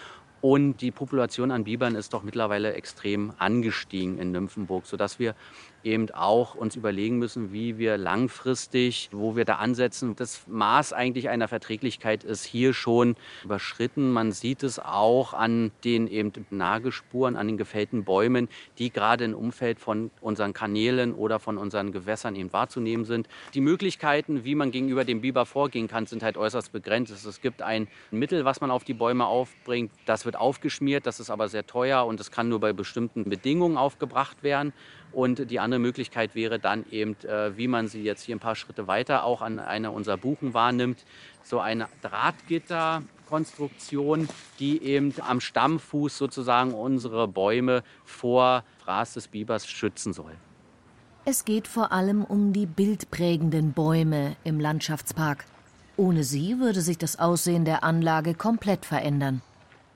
und 0.41 0.81
die 0.81 0.91
Population 0.91 1.51
an 1.51 1.63
Bibern 1.63 1.95
ist 1.95 2.13
doch 2.13 2.23
mittlerweile 2.23 2.73
extrem 2.73 3.33
angestiegen 3.37 4.19
in 4.19 4.31
Nymphenburg, 4.31 4.85
sodass 4.85 5.17
wir 5.17 5.35
eben 5.83 6.09
auch 6.11 6.55
uns 6.55 6.75
überlegen 6.75 7.17
müssen, 7.17 7.51
wie 7.51 7.77
wir 7.77 7.97
langfristig, 7.97 9.09
wo 9.11 9.35
wir 9.35 9.45
da 9.45 9.55
ansetzen. 9.55 10.15
Das 10.15 10.43
Maß 10.47 10.93
eigentlich 10.93 11.29
einer 11.29 11.47
Verträglichkeit 11.47 12.23
ist 12.23 12.45
hier 12.45 12.73
schon 12.73 13.15
überschritten. 13.43 14.11
Man 14.11 14.31
sieht 14.31 14.63
es 14.63 14.79
auch 14.79 15.33
an 15.33 15.71
den 15.83 16.07
eben 16.07 16.31
Nagespuren, 16.49 17.35
an 17.35 17.47
den 17.47 17.57
gefällten 17.57 18.03
Bäumen, 18.03 18.49
die 18.77 18.91
gerade 18.91 19.25
im 19.25 19.33
Umfeld 19.33 19.79
von 19.79 20.11
unseren 20.21 20.53
Kanälen 20.53 21.13
oder 21.13 21.39
von 21.39 21.57
unseren 21.57 21.91
Gewässern 21.91 22.35
eben 22.35 22.53
wahrzunehmen 22.53 23.05
sind. 23.05 23.27
Die 23.53 23.61
Möglichkeiten, 23.61 24.43
wie 24.45 24.55
man 24.55 24.71
gegenüber 24.71 25.03
dem 25.05 25.21
Biber 25.21 25.45
vorgehen 25.45 25.87
kann, 25.87 26.05
sind 26.05 26.23
halt 26.23 26.37
äußerst 26.37 26.71
begrenzt. 26.71 27.11
Es 27.25 27.41
gibt 27.41 27.61
ein 27.61 27.87
Mittel, 28.11 28.45
was 28.45 28.61
man 28.61 28.71
auf 28.71 28.83
die 28.83 28.93
Bäume 28.93 29.25
aufbringt. 29.25 29.91
Das 30.05 30.25
wird 30.25 30.35
aufgeschmiert, 30.35 31.05
das 31.05 31.19
ist 31.19 31.29
aber 31.29 31.49
sehr 31.49 31.65
teuer 31.65 32.05
und 32.05 32.19
es 32.19 32.31
kann 32.31 32.49
nur 32.49 32.59
bei 32.59 32.73
bestimmten 32.73 33.25
Bedingungen 33.25 33.77
aufgebracht 33.77 34.43
werden. 34.43 34.73
Und 35.13 35.49
die 35.51 35.59
andere 35.59 35.79
Möglichkeit 35.79 36.35
wäre 36.35 36.59
dann 36.59 36.85
eben, 36.89 37.15
äh, 37.23 37.55
wie 37.55 37.67
man 37.67 37.87
sie 37.87 38.01
jetzt 38.03 38.23
hier 38.23 38.35
ein 38.35 38.39
paar 38.39 38.55
Schritte 38.55 38.87
weiter 38.87 39.23
auch 39.23 39.41
an 39.41 39.59
einer 39.59 39.93
unserer 39.93 40.17
Buchen 40.17 40.55
wahrnimmt, 40.55 41.05
so 41.43 41.59
eine 41.59 41.87
Drahtgitterkonstruktion, 42.01 44.27
die 44.59 44.81
eben 44.81 45.13
am 45.21 45.39
Stammfuß 45.39 46.17
sozusagen 46.17 46.73
unsere 46.73 47.27
Bäume 47.27 47.83
vor 48.03 48.63
Fraß 48.83 49.13
des 49.13 49.27
Bibers 49.27 49.67
schützen 49.67 50.13
soll. 50.13 50.33
Es 51.25 51.45
geht 51.45 51.67
vor 51.67 51.91
allem 51.91 52.25
um 52.25 52.51
die 52.51 52.65
bildprägenden 52.65 53.71
Bäume 53.71 54.35
im 54.43 54.59
Landschaftspark. 54.59 55.45
Ohne 55.95 56.23
sie 56.23 56.59
würde 56.59 56.81
sich 56.81 56.97
das 56.97 57.19
Aussehen 57.19 57.65
der 57.65 57.83
Anlage 57.83 58.33
komplett 58.33 58.85
verändern. 58.85 59.41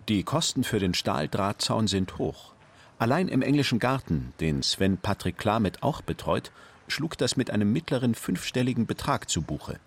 Die 0.08 0.24
Kosten 0.24 0.64
für 0.64 0.80
den 0.80 0.94
Stahldrahtzaun 0.94 1.88
sind 1.88 2.18
hoch. 2.18 2.54
Allein 3.00 3.28
im 3.28 3.44
englischen 3.44 3.78
Garten, 3.78 4.34
den 4.40 4.64
Sven 4.64 4.98
Patrick 4.98 5.38
Klamet 5.38 5.84
auch 5.84 6.02
betreut, 6.02 6.52
schlug 6.88 7.18
das 7.18 7.38
mit 7.38 7.52
einem 7.52 7.72
mittleren 7.72 8.16
fünfstelligen 8.16 8.88
Betrag 8.88 9.30
zu 9.30 9.44
Buche. 9.44 9.80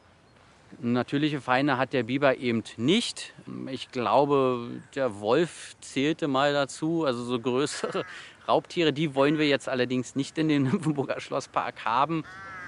Natürliche 0.81 1.41
Feinde 1.41 1.77
hat 1.77 1.93
der 1.93 2.05
Biber 2.05 2.37
eben 2.39 2.63
nicht. 2.77 3.35
Ich 3.69 3.91
glaube, 3.91 4.71
der 4.95 5.21
Wolf 5.21 5.75
zählte 5.81 6.29
mal 6.29 6.53
dazu. 6.53 7.05
Also 7.05 7.25
so 7.25 7.41
größere 7.41 8.05
Raubtiere, 8.49 8.93
die 8.93 9.15
wollen 9.17 9.39
wir 9.39 9.49
jetzt 9.49 9.69
allerdings 9.69 10.15
nicht 10.15 10.39
in 10.39 10.49
den 10.49 10.63
Nymphenburger 10.71 11.21
Schlosspark 11.21 11.85
haben. 11.85 12.23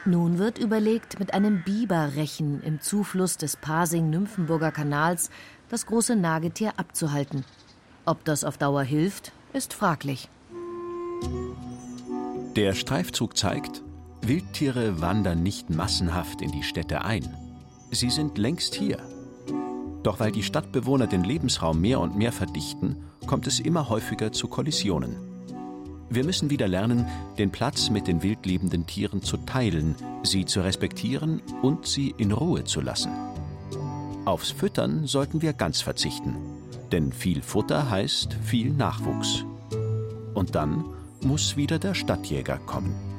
Nun 0.05 0.38
wird 0.38 0.59
überlegt, 0.59 1.20
mit 1.20 1.33
einem 1.33 1.62
Biberrechen 1.62 2.61
im 2.64 2.81
Zufluss 2.81 3.37
des 3.37 3.57
Pasing-Nymphenburger 3.57 4.72
Kanals 4.72 5.31
das 5.68 5.87
große 5.87 6.16
Nagetier 6.16 6.72
abzuhalten. 6.76 7.44
Ob 8.05 8.24
das 8.24 8.42
auf 8.42 8.59
Dauer 8.59 8.83
hilft, 8.83 9.31
ist 9.53 9.75
fraglich. 9.75 10.29
Der 12.57 12.75
Streifzug 12.75 13.37
zeigt, 13.37 13.83
Wildtiere 14.23 15.01
wandern 15.01 15.43
nicht 15.43 15.71
massenhaft 15.71 16.43
in 16.43 16.53
die 16.53 16.62
Städte 16.62 17.05
ein. 17.05 17.35
Sie 17.91 18.11
sind 18.11 18.38
längst 18.38 18.75
hier. 18.75 18.99
Doch 20.03 20.21
weil 20.21 20.33
die 20.33 20.43
Stadtbewohner 20.43 21.07
den 21.07 21.25
Lebensraum 21.25 21.81
mehr 21.81 22.01
und 22.01 22.17
mehr 22.17 22.33
verdichten, 22.33 23.05
kommt 23.27 23.47
es 23.47 23.59
immer 23.59 23.88
häufiger 23.88 24.33
zu 24.33 24.49
Kollisionen. 24.49 25.17
Wir 26.09 26.25
müssen 26.25 26.51
wieder 26.51 26.69
lernen, 26.69 27.07
den 27.38 27.51
Platz 27.51 27.88
mit 27.88 28.07
den 28.07 28.23
wildlebenden 28.23 28.87
Tieren 28.87 29.23
zu 29.23 29.38
teilen, 29.38 29.95
sie 30.23 30.45
zu 30.45 30.61
respektieren 30.61 31.41
und 31.62 31.87
sie 31.87 32.15
in 32.19 32.33
Ruhe 32.33 32.65
zu 32.65 32.81
lassen. 32.81 33.12
Aufs 34.25 34.51
Füttern 34.51 35.07
sollten 35.07 35.43
wir 35.43 35.53
ganz 35.53 35.81
verzichten. 35.81 36.37
Denn 36.92 37.11
viel 37.11 37.42
Futter 37.42 37.90
heißt 37.90 38.35
viel 38.35 38.70
Nachwuchs. 38.70 39.44
Und 40.35 40.55
dann 40.55 40.85
muss 41.22 41.57
wieder 41.57 41.78
der 41.78 41.94
Stadtjäger 41.94 42.59
kommen. 42.59 43.12